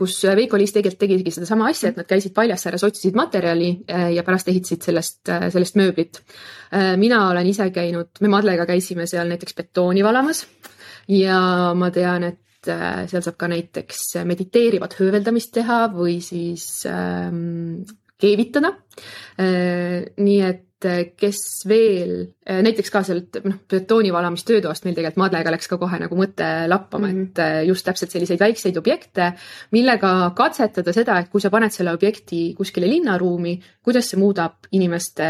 [0.00, 3.66] kus Veiko Liis tegelikult tegigi sedasama asja, et nad käisid Paljassaare, otsisid materjali
[4.16, 6.22] ja pärast ehitasid sellest, sellest mööblit.
[6.96, 10.40] mina olen ise käinud, me Madlega käisime seal näiteks betooni valamas
[11.12, 17.82] ja ma tean, et seal saab ka näiteks mediteerivat hööveldamist teha või siis ähm,
[18.20, 18.76] keevitada
[19.40, 20.04] äh,.
[20.16, 20.62] nii et
[21.16, 21.38] kes
[21.68, 22.10] veel,
[22.44, 27.08] näiteks ka sealt noh, betooni valamistöötoast meil tegelikult Madlega läks ka kohe nagu mõte lappama
[27.08, 27.62] mm, -hmm.
[27.62, 29.30] et just täpselt selliseid väikseid objekte,
[29.72, 35.28] millega katsetada seda, et kui sa paned selle objekti kuskile linnaruumi, kuidas see muudab inimeste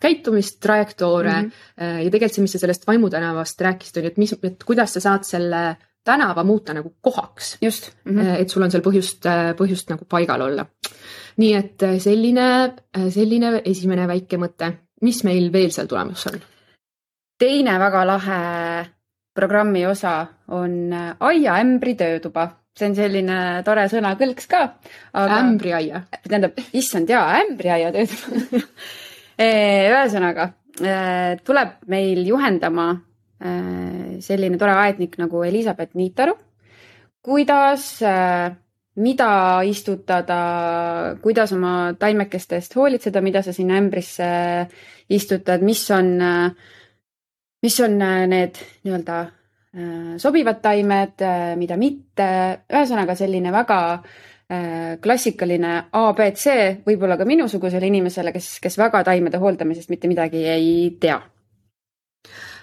[0.00, 2.02] käitumist, trajektoore mm -hmm.
[2.04, 4.92] ja tegelikult see, mis sa sellest Vaimu tänavast rääkisid, on ju, et mis, et kuidas
[4.92, 7.58] sa saad selle tänava muuta nagu kohaks.
[7.62, 8.20] just mm.
[8.20, 8.40] -hmm.
[8.40, 9.26] et sul on seal põhjust,
[9.56, 10.66] põhjust nagu paigal olla.
[11.36, 12.46] nii et selline,
[13.10, 14.72] selline esimene väike mõte,
[15.02, 16.40] mis meil veel seal tulemas on?
[17.38, 18.40] teine väga lahe
[19.34, 24.62] programmi osa on aiaämbri töötuba, see on selline tore sõnakõlks ka
[25.12, 25.38] aga....
[25.38, 26.02] ämbriaia.
[26.28, 28.64] tähendab, issand jaa, ämbriaia töötuba
[29.92, 30.50] ühesõnaga
[31.44, 32.92] tuleb meil juhendama
[33.40, 36.36] selline tore aednik nagu Elizabeth Niitaru.
[37.22, 38.00] kuidas,
[38.96, 39.30] mida
[39.68, 44.28] istutada, kuidas oma taimekeste eest hoolitseda, mida sa sinna ämbrisse
[45.08, 46.16] istutad, mis on,
[47.62, 47.98] mis on
[48.32, 49.18] need nii-öelda
[50.18, 51.24] sobivad taimed,
[51.56, 52.30] mida mitte.
[52.72, 53.80] ühesõnaga selline väga
[55.00, 56.46] klassikaline abc
[56.86, 61.20] võib-olla ka minusugusele inimesele, kes, kes väga taimede hooldamisest mitte midagi ei tea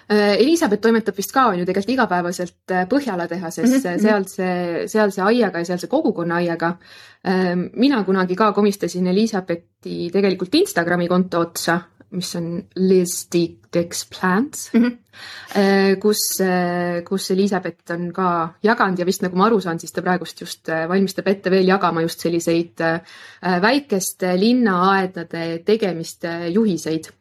[0.08, 4.00] Elizabeth toimetab vist ka on ju tegelikult igapäevaselt Põhjala tehases mm, -hmm.
[4.00, 6.76] seal see, seal see aiaga ja seal see kogukonna aiaga.
[7.74, 11.80] mina kunagi ka komistasin Elizabethi tegelikult Instagrami konto otsa,
[12.10, 16.00] mis on Liz Dicks Plants mm, -hmm.
[16.00, 16.38] kus,
[17.08, 20.68] kus Elizabeth on ka jaganud ja vist nagu ma aru saan, siis ta praegust just
[20.88, 22.80] valmistab ette veel jagama just selliseid
[23.60, 27.12] väikeste linnaaedade tegemiste juhiseid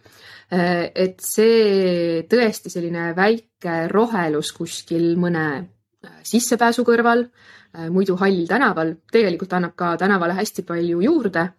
[0.51, 5.43] et see tõesti selline väike rohelus kuskil mõne
[6.23, 7.25] sissepääsu kõrval,
[7.91, 11.49] muidu hall tänaval, tegelikult annab ka tänavale hästi palju juurde.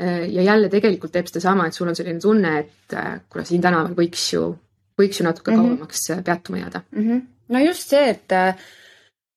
[0.00, 2.94] ja jälle tegelikult teeb sedasama, et sul on selline tunne, et
[3.28, 4.46] kuule, siin tänaval võiks ju,
[4.96, 5.66] võiks ju natuke mm -hmm.
[5.68, 7.08] kauemaks peatuma jääda mm.
[7.08, 7.20] -hmm.
[7.48, 8.32] no just see, et,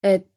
[0.03, 0.27] et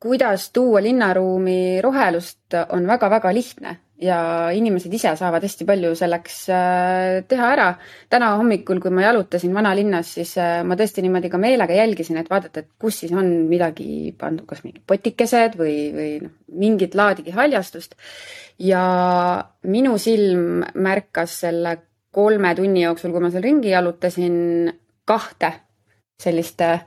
[0.00, 4.18] kuidas tuua linnaruumi rohelust, on väga-väga lihtne ja
[4.52, 6.38] inimesed ise saavad hästi palju selleks
[7.28, 7.68] teha ära.
[8.12, 12.60] täna hommikul, kui ma jalutasin vanalinnas, siis ma tõesti niimoodi ka meelega jälgisin, et vaadata,
[12.60, 17.96] et kus siis on midagi pandud, kas mingid potikesed või, või noh, mingit laadigi haljastust.
[18.58, 18.82] ja
[19.68, 21.76] minu silm märkas selle
[22.16, 24.72] kolme tunni jooksul, kui ma seal ringi jalutasin,
[25.04, 25.52] kahte
[26.22, 26.80] sellist äh,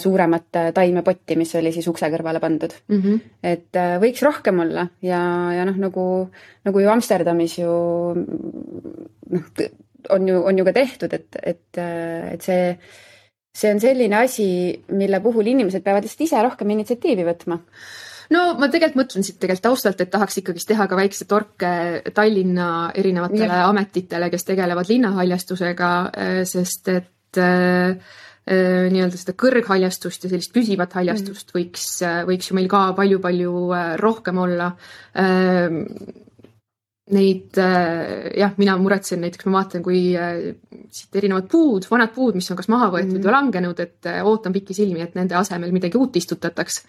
[0.00, 3.00] suuremat taimepotti, mis oli siis ukse kõrvale pandud mm.
[3.02, 3.20] -hmm.
[3.42, 5.20] et äh, võiks rohkem olla ja,
[5.58, 6.04] ja noh, nagu,
[6.64, 7.70] nagu ju Amsterdamis ju
[9.30, 9.48] noh,
[10.10, 12.76] on ju, on ju ka tehtud, et, et, et see
[13.52, 14.46] see on selline asi,
[14.96, 17.58] mille puhul inimesed peavad lihtsalt ise rohkem initsiatiivi võtma.
[18.32, 21.72] no ma tegelikult mõtlen siit tegelikult taustalt, et tahaks ikkagist teha ka väikse torke
[22.16, 23.68] Tallinna erinevatele Jah.
[23.68, 25.92] ametitele, kes tegelevad linnahaljastusega,
[26.48, 31.86] sest et äh, äh, nii-öelda seda kõrghaljastust ja sellist püsivat haljastust võiks,
[32.26, 34.72] võiks ju meil ka palju-palju äh, rohkem olla.
[37.12, 40.54] Neid jah, mina muretsen näiteks, ma vaatan, kui äh,
[40.92, 43.24] siit erinevad puud, vanad puud, mis on kas maha võetud Mhm.
[43.26, 46.82] või langenud, et äh, ootan pikisilmi, et nende asemel midagi uut istutataks.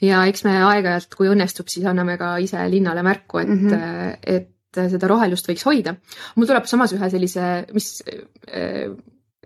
[0.00, 3.68] ja eks me aeg-ajalt, kui õnnestub, siis anname ka ise linnale märku, et mm.
[3.68, 4.16] -hmm.
[4.22, 5.96] et seda rohelust võiks hoida.
[6.36, 8.02] mul tuleb samas ühe sellise, mis
[8.48, 8.92] äh,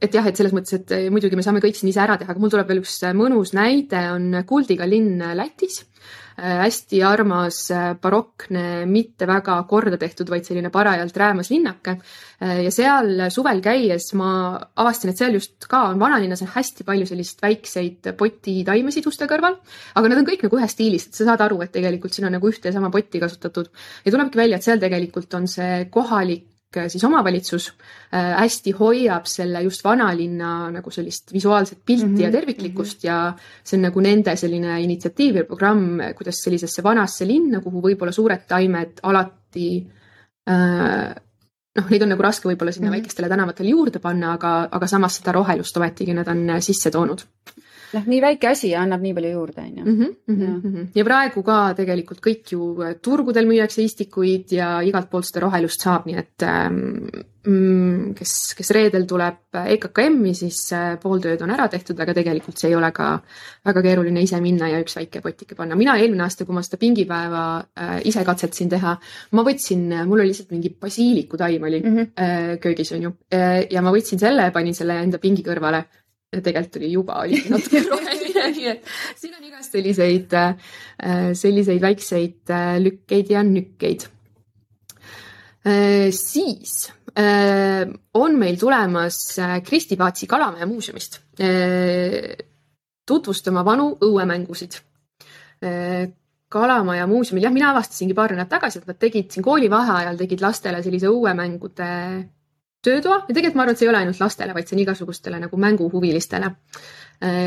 [0.01, 2.32] et jah, et selles mõttes, et äh, muidugi me saame kõik siin ise ära teha,
[2.32, 7.59] aga mul tuleb veel üks mõnus näide, on Kuldiga linn Lätis äh, hästi armas
[8.01, 11.98] barokne, mitte väga korda tehtud, vaid selline parajalt räämas linnake.
[12.40, 17.09] Ja seal suvel käies ma avastasin, et seal just ka on vanalinnas on hästi palju
[17.11, 19.59] sellist väikseid potitaimesid uste kõrval,
[20.01, 22.38] aga nad on kõik nagu ühes stiilis, et sa saad aru, et tegelikult siin on
[22.38, 23.68] nagu ühte ja sama potti kasutatud.
[24.07, 27.68] ja tulebki välja, et seal tegelikult on see kohalik siis omavalitsus
[28.14, 32.21] äh, hästi hoiab selle just vanalinna nagu sellist visuaalset pilti mm -hmm.
[32.21, 33.33] ja Mhm, terviklikkust ja
[33.64, 38.47] see on nagu nende selline initsiatiiv ja programm, kuidas sellisesse vanasse linna, kuhu võib-olla suured
[38.49, 39.87] taimed alati
[40.51, 41.14] äh,
[41.77, 42.95] noh, neid on nagu raske võib-olla sinna mm Mhm.
[42.95, 43.03] -hmm.
[43.03, 47.21] väikestele tänavatele juurde panna, aga, aga samas seda rohelust ometigi nad on äh, sisse toonud
[47.95, 49.84] noh, nii väike asi ja annab nii palju juurde, on ju.
[49.84, 49.97] mm.
[49.99, 50.61] -hmm, mm Jah.
[50.64, 50.86] -hmm.
[50.95, 55.80] ja praegu ka tegelikult kõik ju äh, turgudel müüakse istikuid ja igalt poolt seda rohelust
[55.80, 57.09] saab, nii et ähm,
[57.47, 59.34] mm, kes, kes reedel tuleb
[59.74, 63.20] EKKM-i, siis äh, pool tööd on ära tehtud, aga tegelikult see ei ole ka
[63.66, 65.74] väga keeruline ise minna ja üks väike potike panna.
[65.76, 67.45] mina eelmine aasta, kui ma seda pingipäeva
[67.78, 68.97] äh, ise katsetasin teha,
[69.32, 71.99] ma võtsin, mul oli lihtsalt mingi basiilikutaim oli Mhm.
[72.18, 75.84] äh, köögis on ju äh, ja ma võtsin selle ja panin selle enda pingi kõrvale
[76.31, 80.37] tegelikult oli juba oli natuke roheline, nii et siin on igast selliseid,
[81.39, 84.07] selliseid väikseid äh, lükkeid ja nükkeid.
[86.16, 91.20] siis äh, on meil tulemas äh, Kristi Paatsi Kalamaja muuseumist
[93.07, 94.78] tutvustama vanu õuemängusid.
[96.49, 100.81] kalamaja muuseumil, jah, mina avastasingi paar nädalat tagasi, et nad tegid siin koolivaheajal tegid lastele
[100.83, 101.91] sellise õuemängude
[102.85, 105.41] töötoa ja tegelikult ma arvan, et see ei ole ainult lastele, vaid see on igasugustele
[105.43, 106.55] nagu mänguhuvilistele.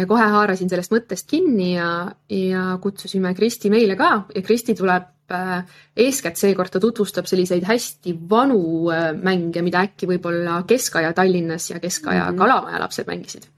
[0.07, 1.87] kohe haarasin sellest mõttest kinni ja,
[2.29, 5.63] ja kutsusime Kristi meile ka ja Kristi tuleb äh,
[5.97, 11.79] eeskätt seekord ta tutvustab selliseid hästi vanu äh, mänge, mida äkki võib-olla keskaja Tallinnas ja
[11.79, 12.29] keskaja mm.
[12.29, 12.37] -hmm.
[12.37, 13.49] Kalamaja lapsed mängisid.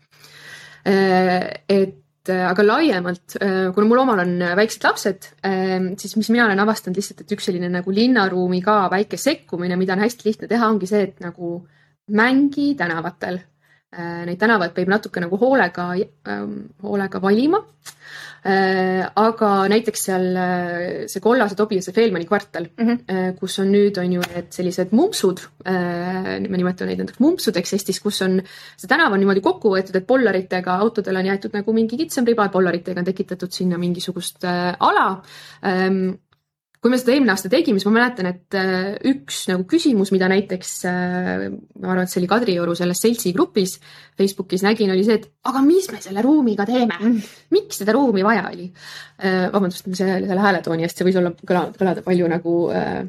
[0.85, 3.37] et aga laiemalt,
[3.75, 5.27] kuna mul omal on väiksed lapsed,
[6.01, 9.93] siis mis mina olen avastanud lihtsalt, et üks selline nagu linnaruumi ka väike sekkumine, mida
[9.97, 11.57] on hästi lihtne teha, ongi see, et nagu
[12.15, 13.39] mängi tänavatel.
[13.95, 15.87] Neid tänavaid peab natuke nagu hoolega,
[16.83, 17.61] hoolega valima.
[18.45, 20.25] Aga näiteks seal
[21.09, 23.37] see Kollase Tobiase Feelmani kvartal mm, -hmm.
[23.39, 28.21] kus on nüüd on ju need sellised mumpsud, me nimetame neid nendeks mumpsudeks Eestis, kus
[28.21, 28.37] on
[28.77, 32.49] see tänav on niimoodi kokku võetud, et pollaritega autodele on jäetud nagu mingi kitsam riba,
[32.53, 35.07] pollaritega on tekitatud sinna mingisugust ala
[36.85, 38.55] kui me seda eelmine aasta tegime, siis ma mäletan, et
[39.09, 43.79] üks nagu küsimus, mida näiteks ma arvan, et see oli Kadrioru selles seltsi grupis
[44.13, 46.99] Facebookis nägin, oli see, et aga mis me selle ruumiga teeme,
[47.55, 48.69] miks seda ruumi vaja oli?
[49.17, 53.01] vabandust, selle, selle hääletooni eest, see võis olla kõlada, kõlada palju nagu äh,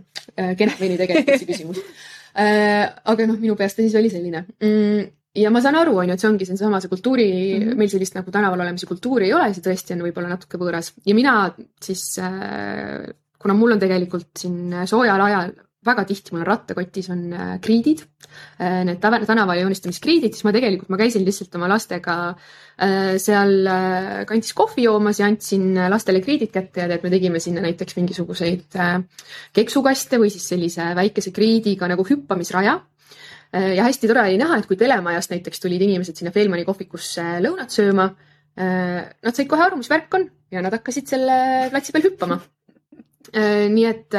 [0.57, 1.83] kenamini tegelikult see küsimus
[2.41, 2.89] äh,.
[3.05, 5.05] aga noh, minu peas ta siis oli selline mm,
[5.43, 7.83] ja ma saan aru, on ju, et see ongi seesama see kultuuri mm, -hmm.
[7.83, 11.16] meil sellist nagu tänaval olemise kultuuri ei ole, see tõesti on võib-olla natuke võõras ja
[11.18, 11.37] mina
[11.83, 13.07] siis äh,
[13.47, 15.55] kuna mul on tegelikult siin soojal ajal
[15.87, 17.23] väga tihti mul on rattakotis on
[17.63, 18.03] kriidid,
[18.59, 22.17] need tänava joonistamiskriidid, siis ma tegelikult, ma käisin lihtsalt oma lastega
[23.23, 23.71] seal
[24.29, 28.79] kandis kohvi joomas ja andsin lastele kriidid kätte ja tead, me tegime sinna näiteks mingisuguseid
[29.57, 32.81] keksukaste või siis sellise väikese kriidiga nagu hüppamisraja.
[33.57, 37.73] Ja hästi tore oli näha, et kui telemajast näiteks tulid inimesed sinna Feilmani kohvikusse lõunat
[37.73, 38.11] sööma,
[38.59, 41.39] nad said kohe aru, mis värk on ja nad hakkasid selle
[41.71, 42.41] platsi peal hüppama
[43.37, 44.14] nii et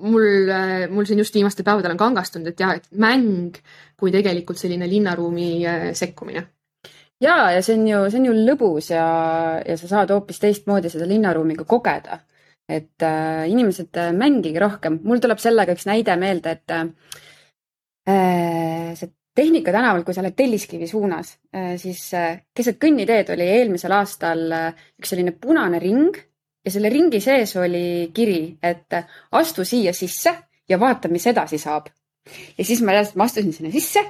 [0.00, 0.48] mul,
[0.88, 3.58] mul siin just viimastel päevadel on kangastunud, et jah, et mäng
[4.00, 5.50] kui tegelikult selline linnaruumi
[5.98, 6.46] sekkumine.
[7.20, 9.06] ja, ja see on ju, see on ju lõbus ja,
[9.66, 12.20] ja sa saad hoopis teistmoodi seda linnaruumi ka kogeda.
[12.70, 16.76] et äh, inimesed mängige rohkem, mul tuleb sellega üks näide meelde, et
[18.08, 23.46] äh, see Tehnika tänaval, kui sa oled Telliskivi suunas äh,, siis äh, keset kõnniteed oli
[23.46, 26.18] eelmisel aastal äh, üks selline punane ring
[26.64, 28.98] ja selle ringi sees oli kiri, et
[29.32, 30.34] astu siia sisse
[30.68, 31.90] ja vaata, mis edasi saab.
[32.58, 34.02] ja siis ma reaalselt, ma astusin sinna sisse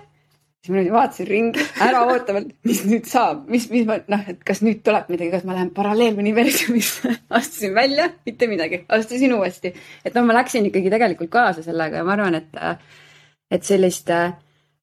[0.61, 4.61] siis ma vaatasin ringi ära ootavalt, mis nüüd saab, mis, mis ma noh, et kas
[4.64, 9.72] nüüd tuleb midagi, kas ma lähen paralleeluniversumisse astusin välja, mitte midagi, astusin uuesti.
[10.05, 12.61] et no ma läksin ikkagi tegelikult kaasa sellega ja ma arvan, et,
[13.51, 14.34] et sellist äh,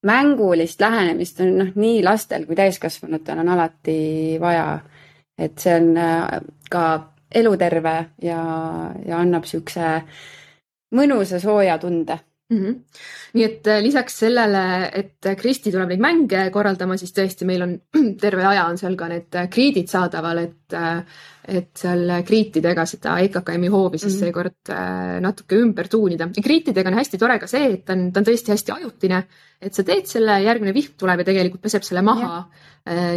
[0.08, 4.00] mängulist lähenemist on noh, nii lastel kui täiskasvanutel on alati
[4.42, 4.80] vaja.
[5.38, 6.42] et see on äh,
[6.74, 6.88] ka
[7.32, 8.42] eluterve ja,
[9.06, 10.02] ja annab siukse
[10.96, 12.20] mõnusa sooja tunde
[12.50, 12.58] mm.
[12.58, 12.76] -hmm.
[13.34, 17.74] nii et äh, lisaks sellele, et Kristi tuleb neid mänge korraldama, siis tõesti meil on
[18.24, 23.72] terve aja on seal ka need kriidid saadaval, et, äh, et seal kriitidega seda EKKM-i
[23.72, 24.24] hoovi siis mm -hmm.
[24.26, 26.30] seekord äh, natuke ümber tuunida.
[26.44, 29.24] kriitidega on hästi tore ka see, et ta on, ta on tõesti hästi ajutine,
[29.62, 32.50] et sa teed selle, järgmine vihm tuleb ja tegelikult peseb selle maha.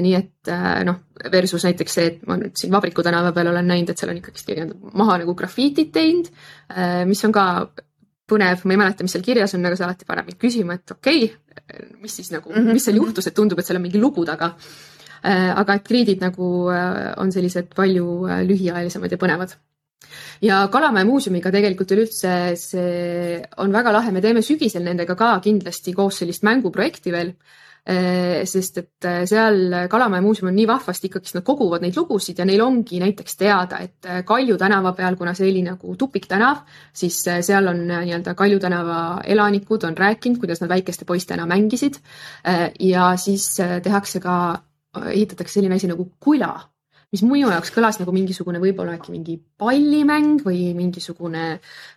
[0.00, 0.48] nii et
[0.84, 0.96] noh,
[1.32, 4.16] versus näiteks see, et ma nüüd siin Vabriku tänava peal olen näinud, et seal on
[4.16, 6.26] ikkagist keegi on maha nagu grafiitit teinud,
[7.06, 7.44] mis on ka
[8.30, 10.94] põnev, ma ei mäleta, mis seal kirjas on, aga see alati paneb mind küsima, et
[10.96, 12.78] okei okay,, mis siis nagu mm, -hmm.
[12.78, 14.54] mis seal juhtus, et tundub, et seal on mingi lugu taga.
[15.22, 16.46] aga et kriidid nagu
[17.20, 18.04] on sellised palju
[18.48, 19.50] lühiajalisemad ja põnevad.
[20.42, 25.92] ja Kalamäe muuseumiga tegelikult üleüldse see on väga lahe, me teeme sügisel nendega ka kindlasti
[25.92, 27.69] koos sellist mänguprojekti veel Äh,
[28.46, 32.46] sest et äh, seal Kalamaja muuseum on nii vahvasti ikkagist, nad koguvad neid lugusid ja
[32.48, 37.18] neil ongi näiteks teada, et äh, Kalju tänava peal, kuna see oli nagu tupiktänav, siis
[37.24, 42.00] seal on nii-öelda Kalju tänava elanikud on rääkinud, kuidas nad väikeste poistena mängisid.
[42.80, 44.34] ja siis tehakse ka,
[45.06, 46.69] ehitatakse selline asi nagu kula
[47.10, 51.46] mis minu jaoks kõlas nagu mingisugune võib-olla äkki mingi pallimäng või mingisugune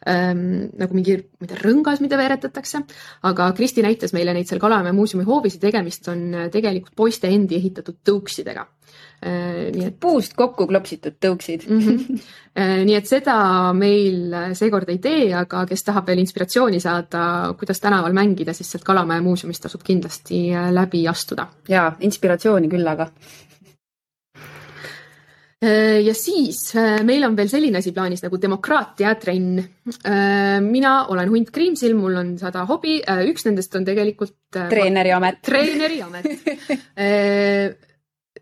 [0.10, 0.46] ähm,
[0.80, 2.84] nagu mingi, ma ei tea, rõngas, mida veeretatakse.
[3.30, 7.30] aga Kristi näitas meile neid seal Kalamäe muuseumi hoovis ja tegemist on äh, tegelikult poiste
[7.30, 9.70] endi ehitatud tõuksidega äh,.
[9.76, 11.86] nii et puust kokku klopsitud tõuksid mm.
[11.86, 12.26] -hmm.
[12.90, 13.38] nii et seda
[13.78, 18.84] meil seekord ei tee, aga kes tahab veel inspiratsiooni saada, kuidas tänaval mängida, siis sealt
[18.84, 21.48] Kalamäe muuseumist tasub kindlasti läbi astuda.
[21.70, 23.12] ja inspiratsiooni küll, aga
[26.04, 29.60] ja siis äh, meil on veel selline asi plaanis nagu demokraatiatrenn.
[29.60, 32.94] Äh, mina olen Hunt Kriimsil, mul on sada hobi,
[33.30, 34.36] üks nendest on tegelikult.
[34.54, 35.40] treeneri amet.
[35.46, 36.28] treeneri amet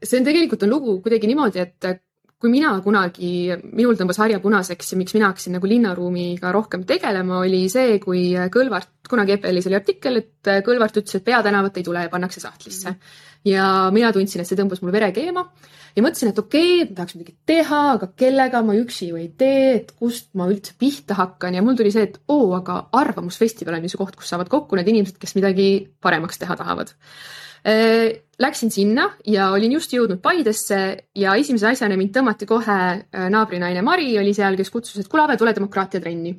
[0.01, 2.01] see on tegelikult on lugu kuidagi niimoodi, et
[2.41, 7.43] kui mina kunagi, minul tõmbas harja punaseks ja miks mina hakkasin nagu linnaruumiga rohkem tegelema,
[7.45, 12.07] oli see, kui Kõlvart, kunagi EPL-is oli artikkel, et Kõlvart ütles, et peatänavat ei tule
[12.07, 12.95] ja pannakse sahtlisse.
[13.47, 15.45] Ja mina tundsin, et see tõmbas mul vere keema
[15.95, 19.29] ja mõtlesin, et okei okay,, ma tahaks midagi teha, aga kellega ma üksi ju ei
[19.37, 23.79] tee, et kust ma üldse pihta hakkan ja mul tuli see, et oo, aga Arvamusfestival
[23.79, 25.69] on ju see koht, kus saavad kokku need inimesed, kes midagi
[26.03, 26.93] paremaks teha tahavad.
[27.61, 28.07] Äh,
[28.41, 30.79] läksin sinna ja olin just jõudnud Paidesse
[31.13, 35.27] ja esimese asjana mind tõmmati kohe äh, naabrinaine Mari oli seal, kes kutsus, et kuule,
[35.27, 36.33] Ave, tule demokraatia trenni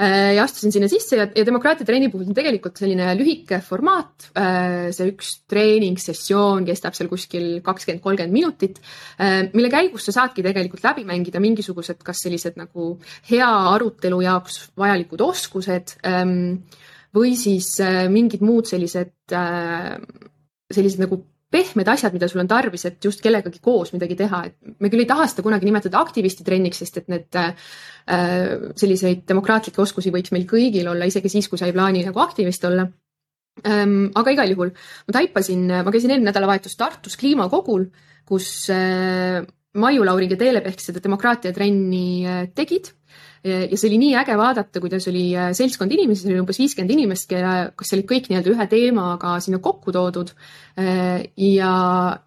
[0.00, 4.30] ja astusin sinna sisse ja, ja demokraatia treeni puhul on tegelikult selline lühike formaat.
[4.38, 8.80] Äh, see üks treeningsessioon kestab seal kuskil kakskümmend, kolmkümmend minutit,
[9.20, 12.94] äh, mille käigus sa saadki tegelikult läbi mängida mingisugused, kas sellised nagu
[13.30, 16.62] hea arutelu jaoks vajalikud oskused ähm,
[17.16, 17.74] või siis
[18.12, 19.32] mingid muud sellised,
[20.70, 21.18] sellised nagu
[21.50, 25.02] pehmed asjad, mida sul on tarvis, et just kellegagi koos midagi teha, et me küll
[25.02, 27.52] ei taha seda kunagi nimetada aktivistitrenniks, sest et need äh,
[28.78, 32.66] selliseid demokraatlikke oskusi võiks meil kõigil olla, isegi siis, kui sa ei plaani nagu aktivist
[32.70, 32.86] olla
[33.66, 34.12] ähm,.
[34.14, 34.70] aga igal juhul
[35.08, 37.88] ma taipasin, ma käisin eelmine nädalavahetus Tartus kliimakogul,
[38.30, 39.42] kus äh,
[39.74, 42.94] Maiu Lauring ja Teele Pehk seda demokraatiatrenni äh, tegid
[43.44, 46.92] ja see oli nii äge vaadata, kuidas oli äh, seltskond inimesi, see oli umbes viiskümmend
[46.92, 50.34] inimest, kelle, kes olid kõik nii-öelda ühe teemaga sinna kokku toodud.
[50.80, 51.72] Äh, ja,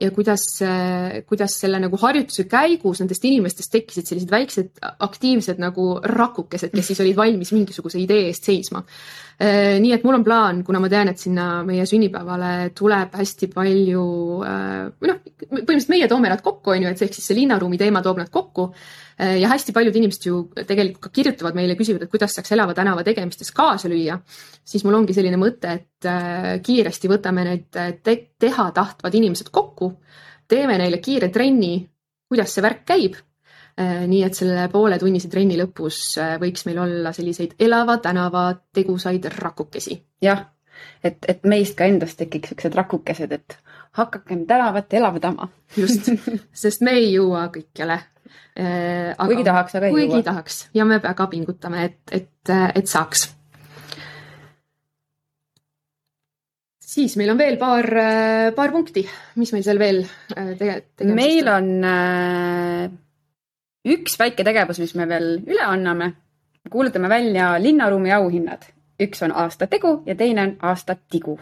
[0.02, 5.92] ja kuidas, äh, kuidas selle nagu harjutuse käigus nendest inimestest tekkisid sellised väiksed aktiivsed nagu
[6.02, 8.82] rakukesed, kes siis olid valmis mingisuguse idee eest seisma.
[9.44, 14.04] nii et mul on plaan, kuna ma tean, et sinna meie sünnipäevale tuleb hästi palju
[15.02, 18.04] või noh, põhimõtteliselt meie toome nad kokku, on ju, et ehk siis see linnaruumi teema
[18.06, 18.70] toob nad kokku
[19.20, 23.04] ja hästi paljud inimesed ju tegelikult ka kirjutavad meile, küsivad, et kuidas saaks elava tänava
[23.06, 24.20] tegemistes kaasa lüüa.
[24.66, 29.52] siis mul ongi selline mõte, et äh, kiiresti võtame need äh, te teha tahtvad inimesed
[29.52, 29.94] kokku,
[30.48, 31.76] teeme neile kiire trenni,
[32.30, 33.22] kuidas see värk käib
[33.74, 39.98] nii et selle pooletunnise trenni lõpus võiks meil olla selliseid elava tänava tegusaid rakukesi.
[40.22, 40.44] jah,
[41.02, 43.58] et, et meist ka endast tekiks siuksed rakukesed, et
[43.98, 45.50] hakakem tänavat elavdama.
[45.78, 46.12] just,
[46.64, 48.13] sest me ei jõua kõikjale Äh,
[48.54, 50.10] aga kuigi tahaks, aga ei jõua.
[50.10, 53.24] kuigi tahaks ja me väga pingutame, et, et, et saaks.
[56.94, 57.88] siis meil on veel paar,
[58.56, 59.06] paar punkti,
[59.42, 62.84] mis meil seal veel äh, tege-, tegemisest meil on äh,
[63.96, 66.12] üks väike tegevus, mis me veel üle anname.
[66.70, 68.70] kuulutame välja linnaruumi auhinnad.
[69.02, 71.40] üks on aasta tegu ja teine on aasta tigu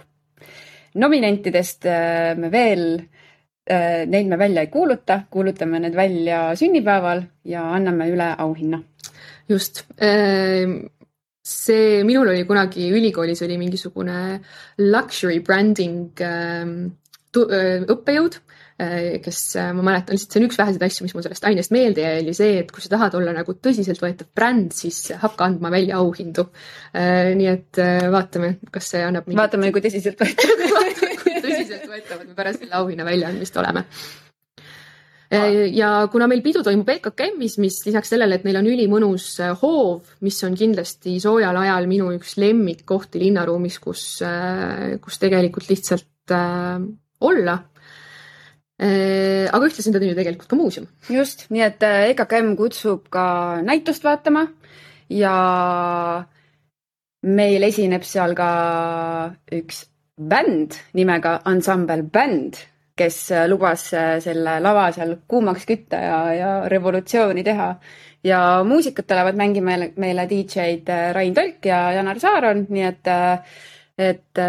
[0.94, 3.06] nominentidest äh, me veel äh,
[3.70, 8.82] neid me välja ei kuuluta, kuulutame need välja sünnipäeval ja anname üle auhinna.
[9.50, 9.84] just
[11.44, 14.40] see, minul oli kunagi ülikoolis oli mingisugune
[14.80, 16.74] luxury branding ähm,
[17.38, 18.42] äh, õppejõud,
[19.22, 19.40] kes
[19.76, 22.34] ma mäletan lihtsalt, see on üks väheseid asju, mis mul sellest ainest meelde jäi, oli
[22.34, 26.48] see, et kui sa tahad olla nagu tõsiseltvõetav bränd, siis hakka andma välja auhindu.
[26.94, 29.30] nii et äh, vaatame, kas see annab.
[29.38, 30.56] vaatame, kui tõsiseltvõetav
[31.72, 33.86] tõsiseltvõetavad me pärast selle auhinna väljaandmist oleme
[35.72, 40.18] ja kuna meil pidu toimub EKKM-is, mis lisaks sellele, et neil on ülimõnus äh, hoov,
[40.26, 46.84] mis on kindlasti soojal ajal minu üks lemmikkohti linnaruumis, kus, äh, kus tegelikult lihtsalt äh,
[47.22, 47.60] olla
[48.82, 49.48] äh,.
[49.48, 50.90] aga ühtlasi on ta ju tegelikult ka muuseum.
[51.08, 54.48] just, nii et EKKM kutsub ka näitust vaatama
[55.14, 55.36] ja
[57.22, 58.52] meil esineb seal ka
[59.54, 59.86] üks
[60.30, 62.60] bänd nimega Ensemble Band
[63.02, 67.74] kes äh, lubas äh, selle lava seal kuumaks kütta ja, ja revolutsiooni teha.
[68.24, 73.10] ja muusikat tulevad mängima meile, meile DJ-d äh, Rain Tolk ja Janar Saaron, nii et,
[73.98, 74.42] et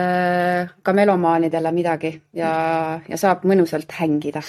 [0.82, 2.52] ka melomaanidele midagi ja,
[3.08, 4.42] ja saab mõnusalt hängida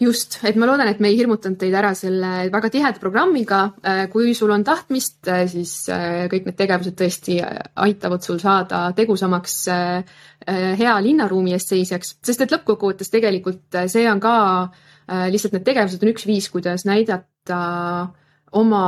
[0.00, 3.60] just, et ma loodan, et me ei hirmutanud teid ära selle väga tiheda programmiga.
[4.12, 5.20] kui sul on tahtmist,
[5.50, 5.74] siis
[6.32, 7.38] kõik need tegevused tõesti
[7.86, 9.58] aitavad sul saada tegusamaks
[10.80, 14.36] hea linnaruumi eest seisjaks, sest et lõppkokkuvõttes tegelikult see on ka
[15.30, 17.60] lihtsalt need tegevused on üks viis, kuidas näidata
[18.54, 18.84] oma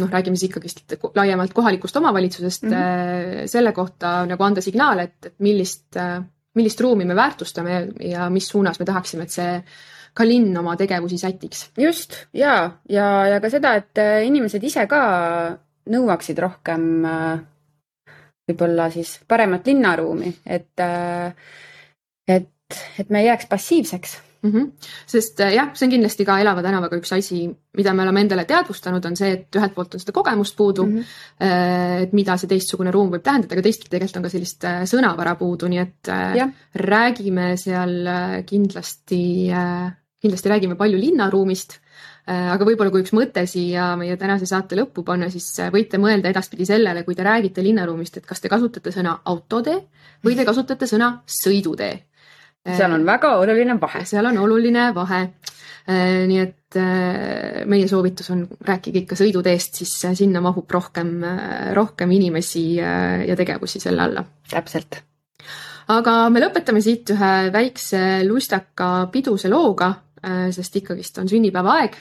[0.00, 3.46] noh, räägime siis ikkagist laiemalt kohalikust omavalitsusest mm -hmm.
[3.46, 5.96] selle kohta nagu anda signaal, et, et millist,
[6.54, 9.64] millist ruumi me väärtustame ja mis suunas me tahaksime, et see
[10.14, 11.68] ka linn oma tegevusi sätiks.
[11.78, 15.02] just ja, ja, ja ka seda, et äh, inimesed ise ka
[15.90, 17.32] nõuaksid rohkem äh,
[18.48, 21.34] võib-olla siis paremat linnaruumi, et, äh,
[22.28, 24.52] et, et me ei jääks passiivseks mm.
[24.52, 24.88] -hmm.
[25.06, 29.10] sest jah, see on kindlasti ka Elava tänavaga üks asi, mida me oleme endale teadvustanud,
[29.10, 32.04] on see, et ühelt poolt on seda kogemust puudu mm, -hmm.
[32.06, 35.68] et mida see teistsugune ruum võib tähendada, aga teistpidi tegelikult on ka sellist sõnavara puudu,
[35.74, 36.48] nii et ja.
[36.86, 37.98] räägime seal
[38.46, 39.50] kindlasti
[40.24, 41.76] kindlasti räägime palju linnaruumist,
[42.28, 46.00] äh, aga võib-olla kui üks mõte siia meie tänase saate lõppu panna, siis äh, võite
[46.02, 49.78] mõelda edaspidi sellele, kui te räägite linnaruumist, et kas te kasutate sõna autotee
[50.24, 51.94] või te kasutate sõna sõidutee.
[52.64, 54.04] seal on väga oluline vahe.
[54.08, 55.22] seal on oluline vahe.
[55.84, 56.60] Äh, nii et
[57.70, 61.20] meie soovitus on rääkige ikka sõiduteest, siis sinna mahub rohkem,
[61.76, 64.24] rohkem inimesi ja tegevusi selle alla.
[64.50, 65.04] täpselt
[65.92, 69.90] aga me lõpetame siit ühe väikse lustaka piduse looga,
[70.54, 72.00] sest ikkagist on sünnipäevaaeg.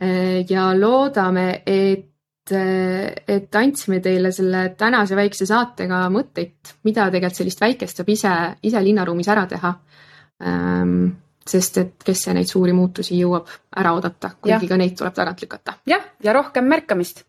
[0.00, 7.42] Äh, ja loodame, et, äh, et andsime teile selle tänase väikse saatega mõtteid, mida tegelikult
[7.42, 8.32] sellist väikest saab ise,
[8.64, 9.74] ise linnaruumis ära teha.
[10.40, 11.10] Ähm,
[11.50, 15.44] sest et kes see neid suuri muutusi jõuab ära oodata, kuigi ka neid tuleb tagant
[15.44, 15.76] lükata.
[15.90, 17.26] jah, ja rohkem märkamist.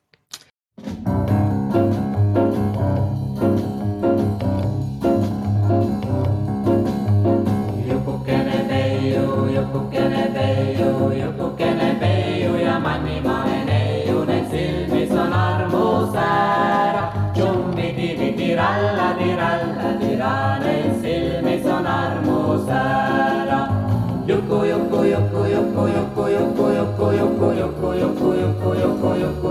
[29.01, 29.50] 朋友。